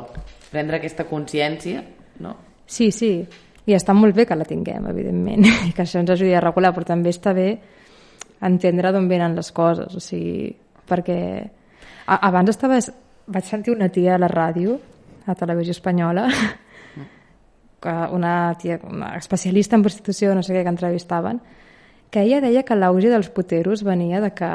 [0.51, 1.83] prendre aquesta consciència,
[2.19, 2.35] no?
[2.65, 3.25] Sí, sí,
[3.65, 6.73] i està molt bé que la tinguem, evidentment, i que això ens ajudi a regular,
[6.73, 7.59] però també està bé
[8.41, 10.49] entendre d'on venen les coses, o sigui,
[10.87, 11.19] perquè
[12.07, 12.79] a, abans estava,
[13.27, 14.79] vaig sentir una tia a la ràdio,
[15.25, 16.27] a Televisió Espanyola,
[18.11, 21.41] una tia, una especialista en prostitució, no sé què, que entrevistaven,
[22.09, 24.51] que ella deia que l'auge dels puteros venia de que...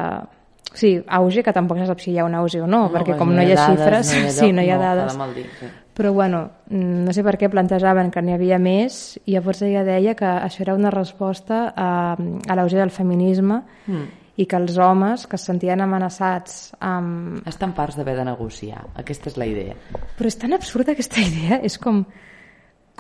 [0.71, 3.17] O sigui, auge que tampoc se sap si hi ha un auge o no, perquè
[3.19, 5.09] com no hi ha dades, xifres, sí, no hi ha no, dades.
[5.11, 5.71] fa de mal dir, sí.
[5.99, 9.83] Però bueno, mm, no sé per què plantejaven que n'hi havia més i llavors ella
[9.85, 13.59] deia que això era una resposta a, a l'auge del feminisme
[13.89, 14.07] mm.
[14.41, 17.43] I que els homes que es sentien amenaçats amb...
[17.51, 18.87] Estan parts d'haver de negociar.
[19.03, 19.77] Aquesta és la idea.
[20.17, 22.05] Però és tan absurda aquesta idea, és com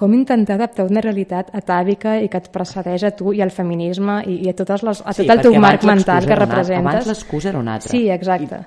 [0.00, 4.22] com intentar adaptar una realitat atàvica i que et precedeix a tu i al feminisme
[4.24, 6.86] i, i a, totes les, a tot el teu marc mental que una- representes.
[6.94, 7.90] Abans l'excusa era una altra.
[7.92, 8.62] Sí, exacte.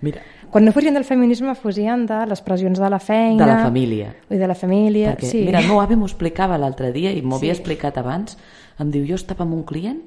[0.00, 3.44] Mira, Quan no fosien del feminisme, fosien de les pressions de la feina...
[3.44, 4.08] de la família.
[4.32, 5.42] I de la família, Perquè, sí.
[5.46, 7.60] mira, el meu avi m'ho explicava l'altre dia i m'ho havia Sí.
[7.60, 8.34] explicat abans.
[8.80, 10.00] Em diu, jo estava amb un client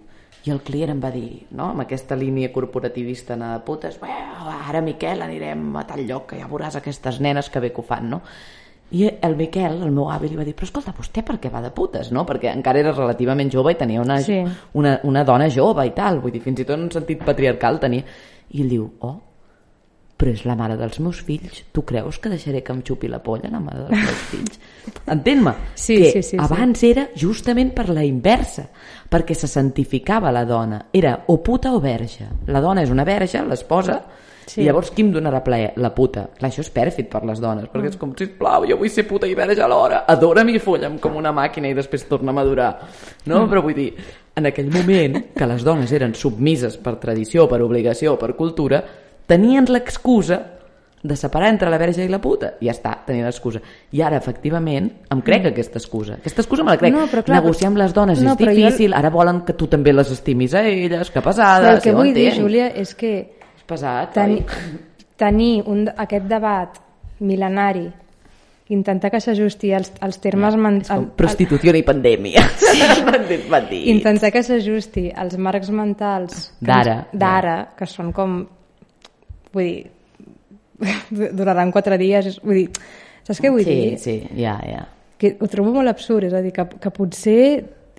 [0.45, 4.09] i el client em va dir, no, amb aquesta línia corporativista anada de putes, "Bé,
[4.67, 7.83] ara Miquel anirem a tal lloc que ja veuràs aquestes nenes que bé que ho
[7.83, 8.21] fan, no?
[8.91, 11.61] I el Miquel, el meu avi, li va dir però escolta, vostè per què va
[11.61, 12.25] de putes, no?
[12.25, 14.43] Perquè encara era relativament jove i tenia una, Sí.
[14.73, 17.79] una, una dona jove i tal, vull dir, fins i tot en un sentit patriarcal
[17.79, 18.03] tenia.
[18.51, 19.15] I ell diu, oh,
[20.23, 21.65] però és la mare dels meus fills.
[21.75, 24.59] Tu creus que deixaré que em xupi la polla la mare dels meus fills?
[25.11, 26.37] Entén-me, Sí, que sí, sí, sí.
[26.39, 28.69] abans era justament per la inversa,
[29.11, 30.85] perquè se santificava la dona.
[30.93, 32.29] Era o puta o verge.
[32.47, 34.01] La dona és una verge, l'esposa,
[34.45, 34.61] Sí.
[34.61, 35.73] i llavors qui em donarà plaer?
[35.77, 36.25] La puta.
[36.37, 39.27] Clar, això és pèrfid per les dones, perquè és com, sisplau, jo vull ser puta
[39.27, 42.73] i verge alhora, adora'm i folla'm com una màquina i després torna a madurar.
[43.25, 43.45] No?
[43.49, 43.93] Però vull dir,
[44.35, 48.83] en aquell moment, que les dones eren submises per tradició, per obligació, per cultura,
[49.27, 50.41] tenien l'excusa
[51.03, 52.53] de separar entre la verge i la puta.
[52.61, 53.59] I ja està, tenien l'excusa.
[53.91, 56.13] I ara, efectivament, em crec aquesta excusa.
[56.15, 56.93] Aquesta excusa me la crec.
[56.95, 59.53] No, però clar, Negociar amb les dones no, és però jo- difícil, ara volen que
[59.53, 62.29] tu també les estimis a elles, que Però pesades, el que ho vull dir.
[62.37, 63.11] Júlia, és que
[63.57, 64.45] És pesat, oi?
[65.17, 66.79] tenir un, aquest debat
[67.19, 67.85] mil·lenari
[68.69, 72.41] intentar que s'ajusti als, als termes men- És com al- prostitució i pandèmia.
[73.69, 73.89] Sí.
[73.91, 77.07] intentar que s'ajusti als marcs mentals D'ara.
[77.11, 78.45] d'ara, que són com
[79.53, 79.91] vull dir
[81.37, 82.67] duraran quatre dies vull dir,
[83.23, 83.99] saps què vull sí, dir?
[84.01, 84.87] sí, ja, ja.
[85.17, 87.39] que ho trobo molt absurd, és a dir, que, que potser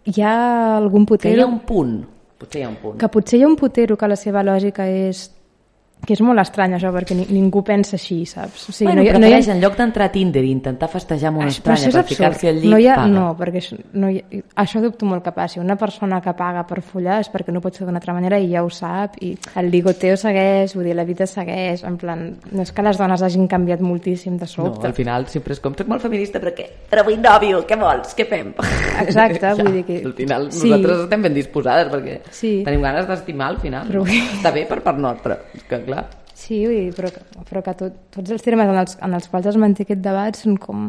[0.04, 0.34] hi ha
[0.76, 1.94] algun Que hi putero ha un punt.
[2.38, 2.98] Potser hi ha un punt.
[3.00, 5.30] que potser hi ha un putero que la seva lògica és
[6.06, 8.68] que és molt estrany això, perquè ni, ningú pensa així, saps?
[8.68, 9.54] O sigui, bueno, no prefereix, no hi ha...
[9.56, 12.48] en lloc d'entrar a Tinder i intentar festejar amb una Això- però estranya per ficar-se
[12.48, 13.06] al llit, no, hi ha, paga.
[13.14, 15.60] no, perquè això, no hi ha, això dubto molt que passi.
[15.60, 18.50] Una persona que paga per follar és perquè no pot ser d'una altra manera i
[18.52, 22.62] ja ho sap, i el ligoteo segueix, vull dir, la vida segueix, en plan, no
[22.62, 24.86] és que les dones hagin canviat moltíssim de No, sobte.
[24.86, 26.66] al final sempre és com, soc molt feminista, però què?
[26.90, 28.14] Però vull nòvio, què vols?
[28.14, 28.52] Què fem?
[29.00, 30.68] Exacte, vull dir que- Al final Sí.
[30.68, 32.62] nosaltres estem ben disposades, perquè Sí.
[32.64, 33.88] tenim ganes d'estimar al final.
[33.88, 34.10] Però No?
[34.10, 35.38] Està bé per part nostra,
[35.68, 35.93] que clar...
[36.34, 37.10] Sí, vull dir, però,
[37.48, 40.36] però que tot, tots els termes en els, en els quals es manté aquest debat
[40.36, 40.88] són com...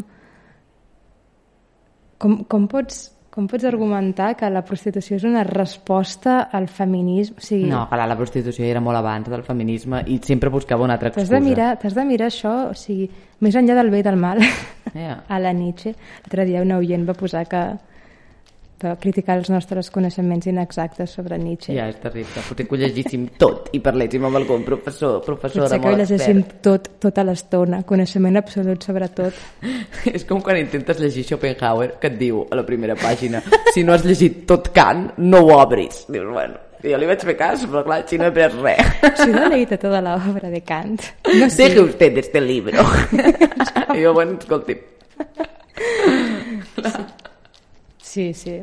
[2.17, 3.01] Com, com, pots,
[3.33, 7.35] com pots argumentar que la prostitució és una resposta al feminisme?
[7.37, 10.95] O sigui, No, clar, la prostitució era molt abans del feminisme i sempre buscava una
[10.95, 11.41] altra T'has excusa.
[11.41, 13.09] de, mirar, t'has de mirar això, o sigui,
[13.43, 14.41] més enllà del bé i del mal,
[14.95, 15.17] Ja.
[15.35, 15.91] a la Nietzsche.
[16.23, 17.65] L'altre dia una oient va posar que
[18.83, 21.75] va criticar els nostres coneixements inexactes sobre Nietzsche.
[21.77, 22.43] Ja, és terrible.
[22.47, 26.57] Potser que ho llegíssim tot i parléssim amb algun professor, professora Potser que ho expert.
[26.65, 29.39] tot, tota l'estona, coneixement absolut sobre tot.
[30.15, 33.41] És com quan intentes llegir Schopenhauer, que et diu a la primera pàgina
[33.73, 36.05] si no has llegit tot Kant, no ho obris.
[36.11, 38.91] Dius, bueno, jo li vaig fer cas, però clar, si no he pres res.
[39.21, 41.01] Si no he leído toda la obra de Kant.
[41.33, 41.69] No sé.
[41.69, 42.83] Deje usted este libro.
[43.95, 44.75] I jo, bueno, escolti.
[46.75, 47.05] Sí,
[48.37, 48.55] sí.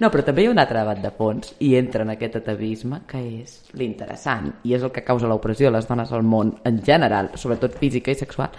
[0.00, 3.02] No, però també hi ha un altre debat de fons i entra en aquest atavisme
[3.08, 6.82] que és l'interessant i és el que causa l'opressió de les dones al món en
[6.84, 8.54] general, sobretot física i sexual,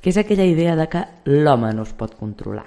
[0.00, 2.66] que és aquella idea de que l'home no es pot controlar.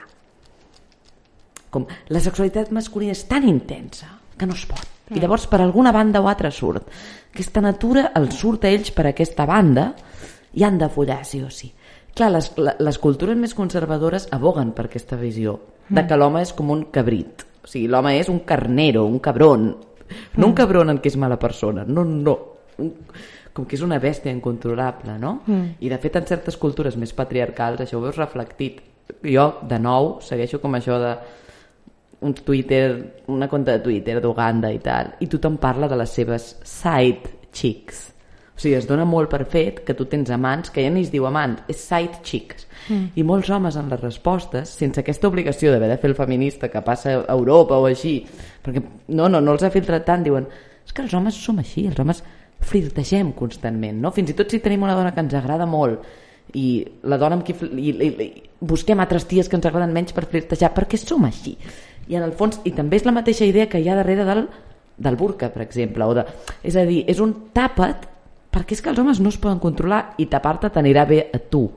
[1.70, 4.86] Com la sexualitat masculina és tan intensa que no es pot.
[5.14, 6.88] I llavors per alguna banda o altra surt.
[7.32, 9.92] Aquesta natura els surt a ells per aquesta banda
[10.58, 11.70] i han de follar sí o sí.
[12.18, 16.72] Clar, les, les cultures més conservadores aboguen per aquesta visió de que l'home és com
[16.74, 19.68] un cabrit O sigui, l'home és un carnero, un cabron.
[20.40, 22.36] No un cabron en què és mala persona, no, no.
[22.80, 22.94] Un,
[23.58, 25.42] com que és una bèstia incontrolable, no?
[25.48, 25.78] Mm.
[25.84, 28.80] I de fet en certes cultures més patriarcals això ho veus reflectit.
[29.24, 31.12] Jo, de nou, segueixo com això de
[32.28, 32.86] un Twitter,
[33.34, 38.08] una conta de Twitter d'Uganda i tal, i tothom parla de les seves side chicks.
[38.58, 41.12] O sigui, es dona molt per fet que tu tens amants, que ja ni es
[41.14, 42.66] diu amant, és side chicks.
[42.88, 43.12] Mm.
[43.16, 46.82] I molts homes en les respostes, sense aquesta obligació d'haver de fer el feminista que
[46.82, 48.20] passa a Europa o així,
[48.66, 48.82] perquè
[49.14, 50.50] no, no, no els ha filtrat tant, diuen
[50.88, 52.24] és que els homes som així, els homes
[52.68, 54.10] flirtegem constantment, no?
[54.16, 56.08] Fins i tot si tenim una dona que ens agrada molt
[56.58, 58.28] i la dona amb qui i, i, i,
[58.64, 61.58] busquem altres ties que ens agraden menys per flirtejar, perquè som així
[62.08, 64.46] i en el fons, i també és la mateixa idea que hi ha darrere del,
[64.98, 66.24] del burca, per exemple, o de,
[66.64, 68.08] és a dir, és un tapa't
[68.58, 71.68] perquè és que els homes no es poden controlar i tapar-te t'anirà bé a tu,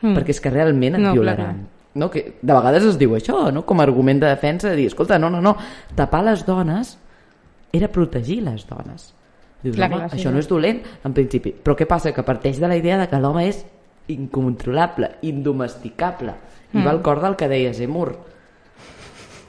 [0.00, 0.16] mm.
[0.16, 1.60] perquè és que realment et no, violaran.
[1.60, 2.10] Clar, no?
[2.10, 3.66] Que de vegades es diu això, no?
[3.68, 5.56] com a argument de defensa, de dir, escolta, no, no, no,
[5.98, 6.96] tapar les dones
[7.76, 9.10] era protegir les dones.
[9.60, 11.52] Dius, clar, home, clar, això sí, no és dolent, en principi.
[11.52, 12.14] Però què passa?
[12.16, 13.60] Que parteix de la idea de que l'home és
[14.10, 16.34] incontrolable, indomesticable.
[16.72, 16.86] I mm.
[16.86, 18.14] va al cor del que deia Zemur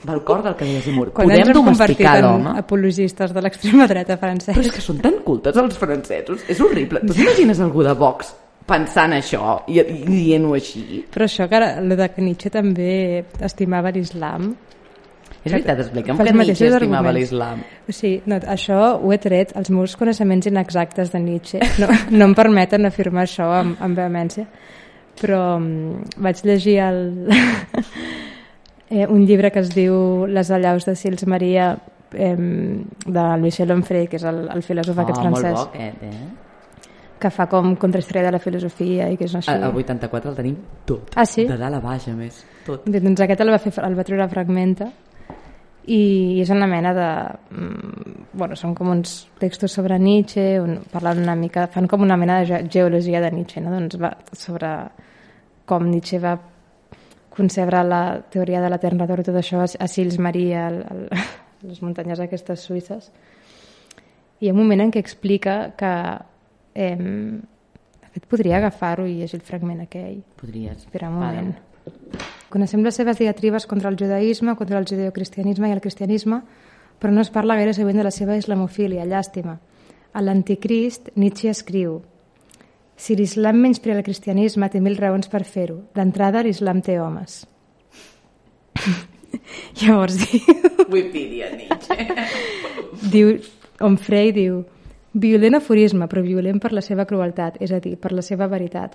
[0.04, 1.12] del cor del que deia Zemmour.
[1.14, 2.56] Quan Podem domesticar l'home?
[2.60, 4.56] apologistes de l'extrema dreta francesa.
[4.58, 6.46] Però és que són tan cultes els francesos.
[6.50, 7.04] És horrible.
[7.06, 8.34] Tu t'imagines algú de Vox
[8.72, 11.04] pensant això i, i dient-ho així?
[11.12, 12.92] Però això, que ara, el de que Nietzsche també
[13.44, 14.52] estimava l'islam,
[15.42, 17.64] és veritat, explica'm que Nietzsche estimava l'islam.
[17.90, 22.36] Sí, no, això ho he tret, els meus coneixements inexactes de Nietzsche no, no em
[22.38, 24.46] permeten afirmar això amb, amb vehemència,
[25.22, 27.02] però um, vaig llegir el,
[28.92, 31.72] eh, un llibre que es diu Les allaus de Sils Maria
[32.14, 35.58] eh, de Michel Onfray, que és el, el filòsof oh, aquest francès.
[35.58, 36.50] Molt bo aquest, eh?
[37.22, 39.54] que fa com contrahistòria de la filosofia i que és així.
[39.54, 40.58] El 84 el tenim
[40.90, 41.14] tot.
[41.16, 41.46] Ah, sí?
[41.46, 42.42] De dalt a baix, a més.
[42.66, 42.88] Tot.
[42.90, 44.90] Bé, doncs aquest el va, fer, el va treure Fragmenta
[45.92, 47.10] i és una mena de...
[47.54, 52.18] Mm, bueno, són com uns textos sobre Nietzsche, on parlen una mica, fan com una
[52.18, 53.74] mena de geologia de Nietzsche, no?
[53.74, 54.74] doncs va sobre
[55.70, 56.36] com Nietzsche va
[57.32, 61.82] concebre la teoria de la retorn i tot això a Sils Maria, a, a les
[61.82, 63.12] muntanyes aquestes suïsses.
[64.42, 65.94] Hi ha un moment en què explica que
[66.76, 70.22] eh, de fet podria agafar-ho i llegir el fragment aquell.
[70.42, 70.86] Podries.
[70.86, 71.54] Espera un moment.
[71.56, 72.28] Vale.
[72.52, 76.42] Coneixem les seves diatribes contra el judaïsme, contra el judeocristianisme i el cristianisme,
[77.00, 79.56] però no es parla gaire sovint de la seva islamofília, llàstima.
[80.12, 82.02] A l'anticrist, Nietzsche escriu
[83.02, 85.80] si l'islam menysprea el cristianisme, té mil raons per fer-ho.
[85.98, 87.40] D'entrada, l'islam té homes.
[89.82, 90.60] Llavors diu...
[90.92, 91.96] Wikipedia, Nietzsche.
[93.16, 93.32] diu,
[93.82, 94.60] Onfray diu,
[95.18, 98.94] violent aforisme, però violent per la seva crueltat, és a dir, per la seva veritat,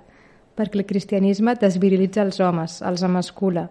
[0.57, 3.67] perquè el cristianisme desvirilitza els homes, els emascula,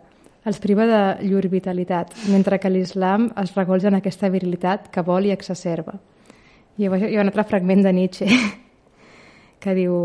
[0.46, 5.32] els priva de llur vitalitat, mentre que l'islam es recolza en aquesta virilitat que vol
[5.32, 5.96] i exacerba.
[6.76, 8.28] I llavors hi ha un altre fragment de Nietzsche
[9.66, 9.97] que diu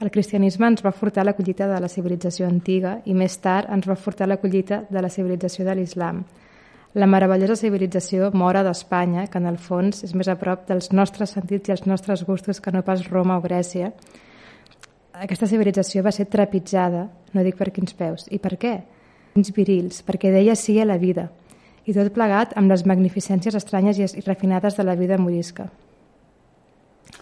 [0.00, 3.88] el cristianisme ens va furtar la collita de la civilització antiga i més tard ens
[3.88, 6.22] va furtar la collita de la civilització de l'islam.
[6.96, 11.36] La meravellosa civilització mora d'Espanya, que en el fons és més a prop dels nostres
[11.36, 13.92] sentits i els nostres gustos que no pas Roma o Grècia.
[15.20, 17.04] Aquesta civilització va ser trapitzada,
[17.36, 18.24] no dic per quins peus.
[18.32, 18.72] I per què?
[19.36, 21.28] Quins virils, perquè deia sí a la vida.
[21.86, 25.68] I tot plegat amb les magnificències estranyes i refinades de la vida morisca.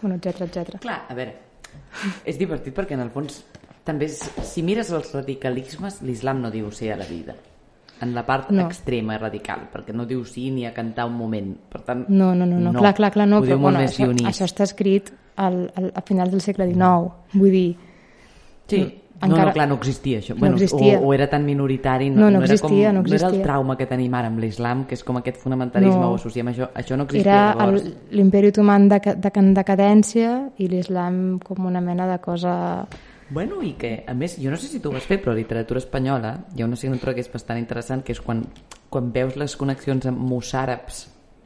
[0.01, 0.81] Bueno, etc etc.
[0.81, 1.35] Clar, a veure,
[2.25, 3.43] és divertit perquè en el fons
[3.89, 7.37] també si mires els radicalismes l'islam no diu sí a la vida
[8.01, 8.67] en la part no.
[8.67, 12.35] extrema i radical perquè no diu sí ni a cantar un moment per tant, no,
[12.35, 12.73] no, no, no.
[12.73, 12.79] no.
[12.81, 16.45] clar, clar, clar no, però, bueno, això, això està escrit al, al, a finals del
[16.45, 17.69] segle XIX vull dir
[18.69, 18.83] sí,
[19.21, 19.43] encara...
[19.43, 20.35] No, no, clar, no existia això.
[20.35, 20.99] No bueno, existia.
[21.01, 23.27] O, o era tan minoritari, no, no, no, no existia, com, no existia.
[23.27, 26.13] No era el trauma que tenim ara amb l'islam, que és com aquest fonamentalisme, no.
[26.15, 27.89] o associem això, això no existia era llavors.
[27.89, 32.55] Era l'imperi otomà de, de, de decadència i l'islam com una mena de cosa...
[33.29, 35.37] Bueno, i que, a més, jo no sé si tu ho vas fer, però a
[35.37, 38.41] literatura espanyola hi ha una assignatura que és bastant interessant, que és quan,
[38.89, 41.03] quan veus les connexions amb mossàrabs,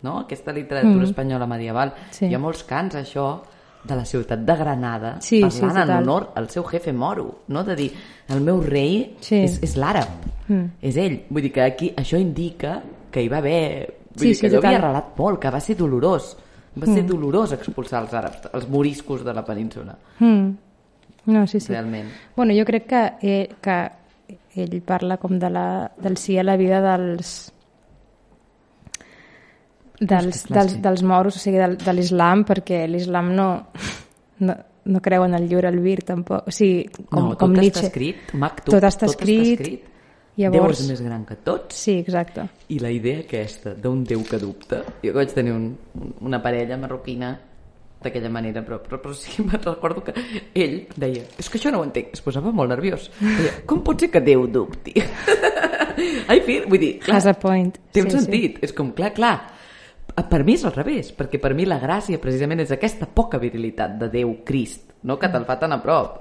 [0.07, 0.21] no?
[0.21, 1.09] aquesta literatura mm.
[1.09, 1.97] espanyola medieval.
[2.15, 2.29] Sí.
[2.29, 3.27] Hi ha molts cants, això,
[3.83, 7.65] de la ciutat de Granada sí, parlant sí, en honor al seu jefe moro, no?
[7.65, 7.91] de dir,
[8.31, 9.41] el meu rei sí.
[9.43, 10.69] és, és l'àrab, mm.
[10.89, 11.19] és ell.
[11.31, 12.79] Vull dir que aquí això indica
[13.13, 13.63] que hi va haver...
[14.13, 16.35] Vull sí, dir que sí, allò havia arrelat molt, que va ser dolorós.
[16.77, 16.95] Va mm.
[16.95, 19.97] ser dolorós expulsar els àrabs, els moriscos de la península.
[20.21, 20.53] Mm.
[21.33, 21.73] No, sí, sí.
[21.73, 22.09] Realment.
[22.37, 23.81] Bueno, jo crec que, eh, que
[24.63, 25.67] ell parla com de la,
[26.03, 27.52] del sí a la vida dels
[30.03, 33.47] dels, dels, dels moros, o sigui, de, de l'islam, perquè l'islam no,
[34.43, 34.57] no,
[34.91, 36.49] no creu en el lliure albir, tampoc.
[36.51, 37.87] O sigui, com, no, com tot Nietzsche.
[37.89, 39.89] escrit, Maktub, tot està escrit, tot està escrit
[40.33, 40.79] Déu Llavors...
[40.81, 42.47] és més gran que tots Sí, exacte.
[42.73, 45.67] i la idea aquesta d'un Déu que dubta jo vaig tenir un,
[46.01, 47.35] un- una parella marroquina
[48.03, 50.15] d'aquella manera però, però, però sí me'n recordo que
[50.57, 54.01] ell deia és que això no ho entenc, es posava molt nerviós deia, com pot
[54.01, 54.95] ser que Déu dubti
[56.33, 57.77] ai, fi, vull dir clar, Has a point.
[57.93, 58.25] té un Sí, sí.
[58.25, 59.35] sentit, és com, clar, clar
[60.29, 63.97] per mi és al revés, perquè per mi la gràcia precisament és aquesta poca virilitat
[64.01, 65.19] de Déu Crist, no?
[65.19, 66.21] que te'l fa tan a prop.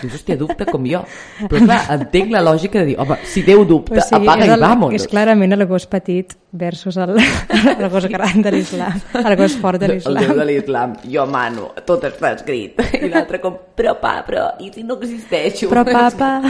[0.00, 1.00] Dius, hòstia, dubta com jo.
[1.46, 4.60] Però clar, entenc la lògica de dir home, si Déu dubta, apaga és, i el,
[4.60, 9.56] vámonos és clarament el gos petit versus el, el gos gran de l'islam, el gos
[9.60, 10.46] fort de el déu de l'islam.
[10.50, 12.80] l'islam, jo mano, tot està escrit.
[13.00, 15.68] I l'altre com, però pa, però, i si no existeixo?
[15.72, 16.32] Però papa,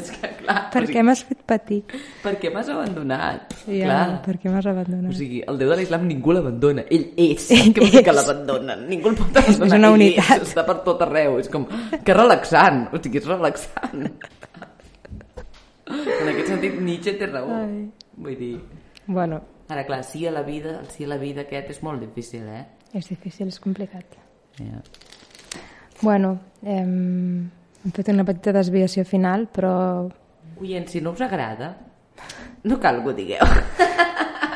[0.00, 1.80] És que, clar, per què m'has fet patir?
[2.22, 3.50] per què m'has abandonat?
[3.66, 4.04] Ja, clar.
[4.24, 5.10] per què m'has abandonat?
[5.12, 6.86] O sigui, el déu de l'islam ningú l'abandona.
[6.88, 7.50] Ell és.
[7.50, 8.86] Què vol dir que l'abandonen?
[8.88, 9.66] Ningú el pot abandonar.
[9.68, 10.46] És una Ell unitat.
[10.46, 11.36] està per tot arreu.
[11.42, 11.66] És com,
[12.06, 12.86] que relaxant.
[12.96, 14.06] O sigui, és relaxant.
[15.90, 17.50] En aquest sentit, Nietzsche té raó.
[17.50, 17.80] Ai.
[18.20, 18.54] Vull dir...
[19.06, 19.40] Bueno,
[19.70, 22.42] Ara, clar, sí a la vida, el sí a la vida aquest és molt difícil,
[22.50, 22.64] eh?
[22.92, 24.16] és difícil, és complicat.
[24.58, 24.80] Ja.
[26.00, 27.46] Bueno, hem,
[27.84, 29.72] hem fet una petita desviació final, però
[30.60, 31.70] Oients, si no us agrada,
[32.64, 33.46] no cal que ho digueu.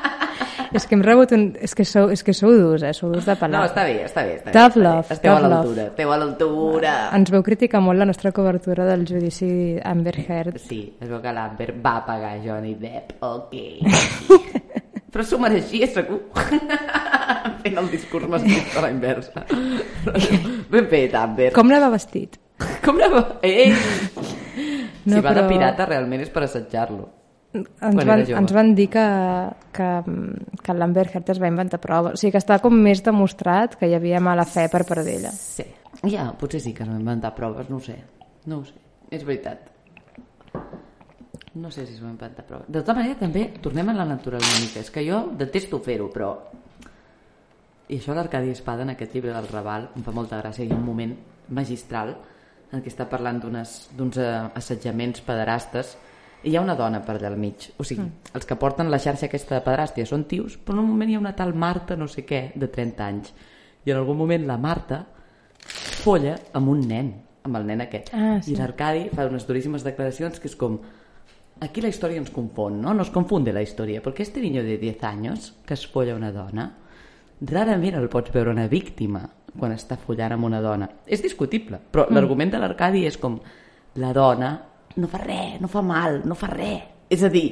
[0.74, 1.44] és que hem rebut un...
[1.62, 2.92] És que sou, és que sou durs, eh?
[2.96, 3.62] Sou durs de No, pelar.
[3.70, 4.34] està bé, està bé.
[4.40, 4.84] Està Tough bé, està bé.
[4.84, 6.94] love, Esteu a tough l'altura, esteu a l'altura.
[7.18, 10.58] Ens veu criticar molt la nostra cobertura del judici Amber Heard.
[10.58, 13.54] Sí, es veu que l'Amber va pagar Johnny Depp, ok.
[15.14, 16.20] Però s'ho mereixia, segur.
[17.62, 19.44] Fent el discurs masclista a la inversa.
[20.74, 21.52] Ben fet, Amber.
[21.54, 22.40] Com l'ava vestit?
[22.84, 23.20] Com la va...
[23.46, 23.70] Ei!
[25.04, 27.06] No, si va de però- pirata realment és per assetjar-lo.
[27.54, 29.04] Ens Quan van, ens van dir que,
[29.76, 29.88] que,
[30.64, 32.16] que l'Amber Heard es va inventar proves.
[32.16, 35.30] O sigui que està com més demostrat que hi havia mala fe per part d'ella.
[35.34, 35.66] Sí.
[36.10, 37.94] Ja, potser sí que no hem inventat proves, no ho sé.
[38.50, 38.74] No ho sé.
[39.14, 39.70] És veritat.
[41.54, 42.66] No sé si s'ho hem inventat proves.
[42.66, 44.82] De tota manera, també tornem a la natura una mica.
[44.82, 46.34] És que jo detesto fer-ho, però...
[47.84, 50.64] I això l'Arcadi Espada, en aquest llibre del Raval, em fa molta gràcia.
[50.64, 51.12] Hi ha un moment
[51.54, 52.16] magistral
[52.72, 55.94] en què està parlant d'uns eh, assetjaments pederastes
[56.44, 57.70] i hi ha una dona per allà al mig.
[57.78, 58.34] O sigui, mm.
[58.36, 61.16] els que porten la xarxa aquesta de pederàstia són tios, però en un moment hi
[61.18, 63.32] ha una tal Marta no sé què, de 30 anys.
[63.84, 65.02] I en algun moment la Marta
[66.04, 67.10] folla amb un nen,
[67.44, 68.12] amb el nen aquest.
[68.16, 68.52] Ah, sí.
[68.52, 70.78] I l'Arcadi fa unes duríssimes declaracions que és com
[71.64, 72.94] aquí la història ens confon, ¿no?
[72.94, 76.68] Nos confunde la història, perquè este niño de 10 anys que es folla una dona,
[77.40, 79.24] rarament el pots veure una víctima
[79.54, 80.88] quan està follant amb una dona.
[81.06, 82.16] És discutible, però mm.
[82.16, 83.38] l'argument de l'Arcadi és com
[84.02, 84.50] la dona
[85.00, 86.84] no fa res, no fa mal, no fa res.
[87.12, 87.48] És a dir,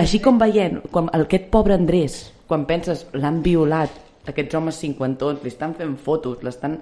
[0.00, 3.92] així com veient quan aquest pobre Andrés, quan penses l'han violat,
[4.30, 6.80] aquests homes cinquantons, li estan fent fotos, l'estan...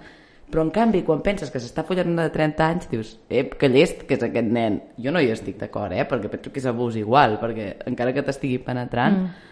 [0.49, 3.69] Però en canvi, quan penses que s'està follant una de 30 anys, dius, ep, que
[3.69, 4.79] llest que és aquest nen.
[4.97, 6.07] Jo no hi estic d'acord, eh?
[6.09, 9.21] Perquè penso que és abús igual, perquè encara que t'estigui penetrant...
[9.27, 9.45] Mm.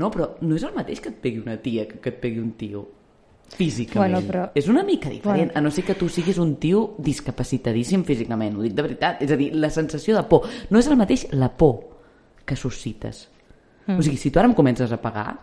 [0.00, 2.40] No, però no és el mateix que et pegui una tia que que et pegui
[2.40, 2.86] un tio
[3.56, 4.14] físicament.
[4.14, 5.52] Bueno, però- És una mica diferent, Bueno.
[5.54, 9.22] a no ser que tu siguis un tio discapacitadíssim físicament, ho dic de veritat.
[9.22, 10.48] És a dir, la sensació de por.
[10.70, 11.80] No és el mateix la por
[12.44, 13.28] que suscites.
[13.86, 13.98] Mm.
[13.98, 15.38] O sigui, si tu ara em comences a pagar,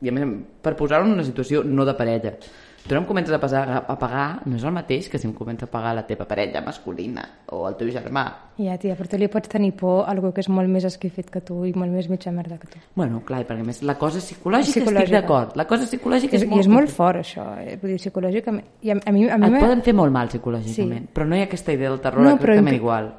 [0.00, 0.26] i a més,
[0.60, 2.36] per posar-ho en una situació no de parella,
[2.84, 5.32] tu ara em comences a, pasar, a pagar, no és el mateix que si em
[5.32, 8.24] comença a pagar la teva parella masculina o el teu germà.
[8.60, 11.30] Ja, tia, però tu li pots tenir por a algú que és molt més esquifit
[11.32, 12.78] que tu i molt més mitja merda que tu.
[12.94, 15.02] Bueno, clar, i perquè més la cosa psicològica, Psicològica.
[15.08, 15.56] estic d'acord.
[15.56, 17.46] La cosa psicològica És, és, I molt és molt fort, això.
[17.64, 17.78] Eh?
[17.80, 18.64] Vull dir, psicològicament...
[18.82, 21.12] I a, a mi, a mi Et poden fer molt mal psicològicament, Sí.
[21.16, 23.14] però no hi ha aquesta idea del terror No, però exactament impli- igual.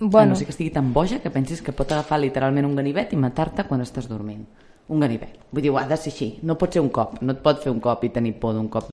[0.00, 0.22] Bueno.
[0.22, 3.12] A no sé que estigui tan boja que pensis que pot agafar literalment un ganivet
[3.12, 4.46] i matar-te quan estàs dormint.
[4.90, 5.36] Un ganivet.
[5.52, 6.28] Vull dir, ho ha de ser així.
[6.42, 7.16] No pot ser un cop.
[7.22, 8.90] No et pot fer un cop i tenir por d'un cop.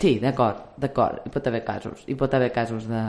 [0.00, 1.22] Sí, d'acord, d'acord.
[1.24, 2.02] Hi pot haver casos.
[2.10, 3.02] Hi pot haver casos de,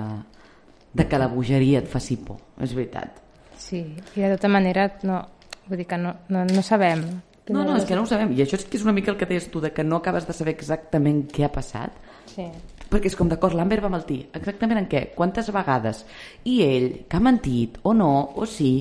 [0.93, 2.37] de que la bogeria et faci por.
[2.61, 3.21] És veritat.
[3.57, 3.81] sí.
[4.15, 5.21] I de tota manera, no,
[5.67, 7.01] vull dir que no, no, no sabem.
[7.49, 8.31] No, no, és que no ho sabem.
[8.33, 10.25] I això és que és una mica el que deies tu, de que no acabes
[10.27, 11.93] de saber exactament què ha passat.
[12.31, 12.45] Sí.
[12.89, 14.19] Perquè és com, d'acord, l'Amber va mentir.
[14.37, 15.07] Exactament en què?
[15.17, 16.03] Quantes vegades?
[16.45, 18.71] I ell, que ha mentit, o no, o sí,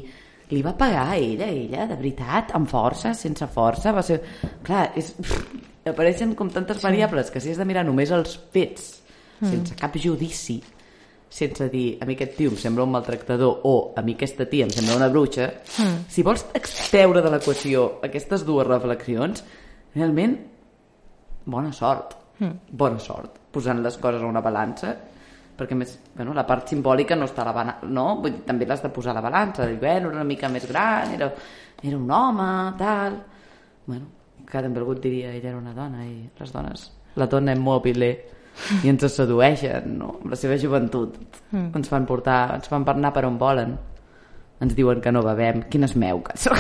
[0.51, 4.21] li va pagar a ella, a ella, de veritat, amb força, sense força, va ser...
[4.65, 5.15] Clar, és...
[5.85, 6.87] apareixen com tantes sí.
[6.87, 8.87] variables que si has de mirar només els fets,
[9.41, 9.51] mm.
[9.51, 10.57] sense cap judici,
[11.35, 14.69] sense dir a mi aquest tio em sembla un maltractador o a mi aquesta tia
[14.69, 16.05] em sembla una bruixa, mm.
[16.09, 19.43] si vols extreure de l'equació aquestes dues reflexions,
[19.97, 20.39] realment
[21.51, 22.71] bona sort, mm.
[22.71, 24.95] bona sort, posant les coses a una balança,
[25.59, 28.07] perquè més, bueno, la part simbòlica no està a la balança, no?
[28.23, 30.67] Vull dir, també l'has de posar a la balança, dir, bueno, era una mica més
[30.71, 31.31] gran, era,
[31.83, 32.51] era un home,
[32.81, 33.23] tal...
[33.87, 34.07] Bueno,
[34.49, 36.85] que algú et diria ella era una dona i les dones,
[37.17, 38.11] la dona immòbile
[38.85, 40.15] i ens sedueixen, no?
[40.23, 41.17] Amb la seva joventut.
[41.51, 41.73] Mm.
[41.81, 43.75] Ens fan portar, ens fan per anar per on volen.
[44.63, 45.65] Ens diuen que no bevem.
[45.71, 46.47] Quines meuques.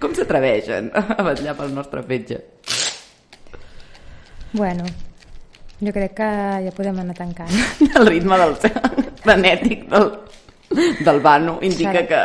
[0.00, 2.40] Com s'atreveixen a vetllar pel nostre fetge?
[4.54, 4.86] Bueno,
[5.80, 6.28] jo crec que
[6.66, 7.50] ja podem anar tancant.
[7.98, 8.54] El ritme del
[9.24, 10.10] frenètic del,
[11.04, 12.20] del vano indica que...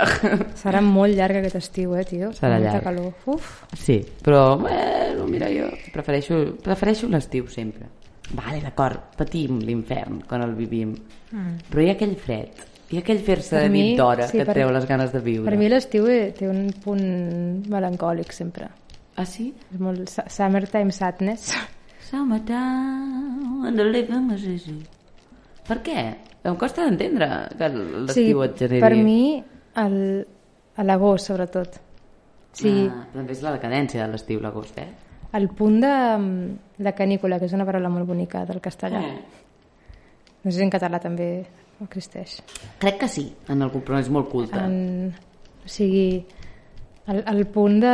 [0.59, 2.31] Serà molt llarg aquest estiu, eh, tio?
[2.33, 2.83] Serà Molta llarg.
[2.83, 3.13] calor.
[3.35, 3.51] Uf.
[3.77, 7.87] Sí, però, bueno, mira, jo prefereixo, prefereixo l'estiu sempre.
[8.31, 10.91] Vale, d'acord, patim l'infern quan el vivim.
[11.31, 11.55] Mm.
[11.69, 14.43] Però hi ha aquell fred, hi ha aquell fer-se de mi, nit d'hora sí, que
[14.43, 15.49] et per- treu les ganes de viure.
[15.49, 17.01] Per mi l'estiu eh, té un punt
[17.69, 18.69] melancòlic sempre.
[19.19, 19.49] Ah, sí?
[19.73, 21.49] És molt su- summertime sadness.
[22.09, 24.77] Summertime and the living is easy.
[25.67, 26.01] Per què?
[26.47, 27.27] Em costa d'entendre
[27.59, 28.79] que l'estiu et generi...
[28.81, 29.37] per mi,
[29.83, 29.97] el,
[30.79, 31.77] a l'agost, sobretot.
[32.57, 34.87] Sí, Ah, també és la decadència de l'estiu, l'agost, eh?
[35.37, 35.93] el punt de,
[36.81, 39.03] de canícula, que és una paraula molt bonica del castellà.
[40.41, 41.27] No sé si en català també
[41.85, 42.39] existeix.
[42.81, 44.57] Crec que sí, en algun però és molt culte.
[44.57, 45.11] En,
[45.61, 46.23] o sigui,
[47.13, 47.93] el, el punt de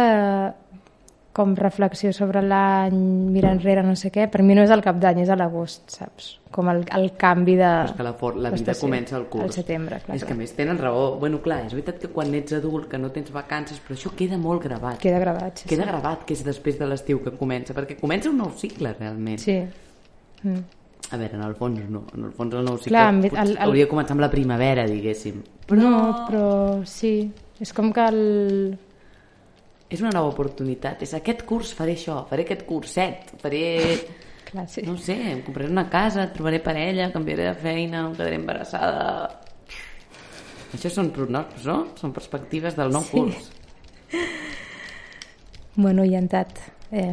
[1.36, 2.95] com reflexió sobre l'any,
[3.36, 5.89] mirar enrere, no sé què, per mi no és el cap d'any, és a l'agost,
[5.91, 6.29] saps?
[6.55, 7.67] Com el, el canvi de...
[7.67, 9.43] Però és que la, for, la vida comença al curs.
[9.49, 10.15] Al setembre, clar.
[10.15, 10.38] és que clar.
[10.39, 11.17] més tenen raó.
[11.19, 14.39] Bueno, clar, és veritat que quan ets adult, que no tens vacances, però això queda
[14.39, 15.01] molt gravat.
[15.03, 15.67] Queda gravat, sí.
[15.73, 19.43] Queda gravat que és després de l'estiu que comença, perquè comença un nou cicle, realment.
[19.43, 19.57] Sí.
[20.45, 20.63] Mm.
[21.11, 22.05] A veure, en el fons no.
[22.15, 24.31] En el fons el nou cicle Clar, potser el- el- hauria de començar amb la
[24.31, 25.43] primavera, diguéssim.
[25.67, 25.83] Però...
[25.83, 26.47] No, però
[26.88, 27.17] sí.
[27.59, 28.23] És com que el...
[29.89, 31.03] És una nova oportunitat.
[31.05, 33.63] És aquest curs faré això, faré aquest curset, faré...
[34.49, 34.83] Clar, sí.
[34.86, 39.41] No ho sé, em compraré una casa, trobaré parella, canviaré de feina, em quedaré embarassada...
[40.75, 41.75] Això són pronoms, no?
[41.95, 43.11] Són perspectives del nou Sí.
[43.17, 43.51] curs.
[45.75, 46.53] Bueno, llantat.
[46.95, 47.11] Eh,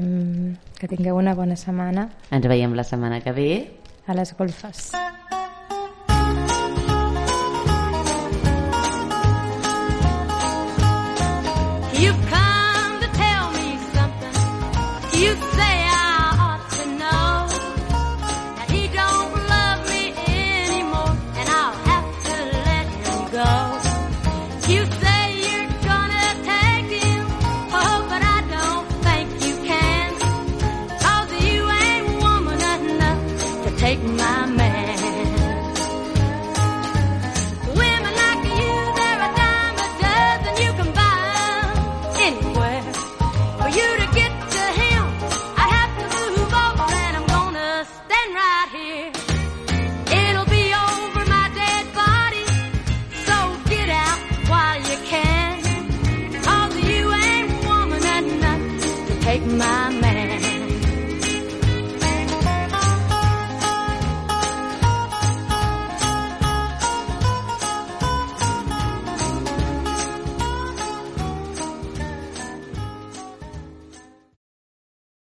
[0.78, 3.48] que tingueu una bona setmana Ens veiem la setmana que ve.
[4.06, 4.92] a les golfes.
[12.02, 12.41] You've come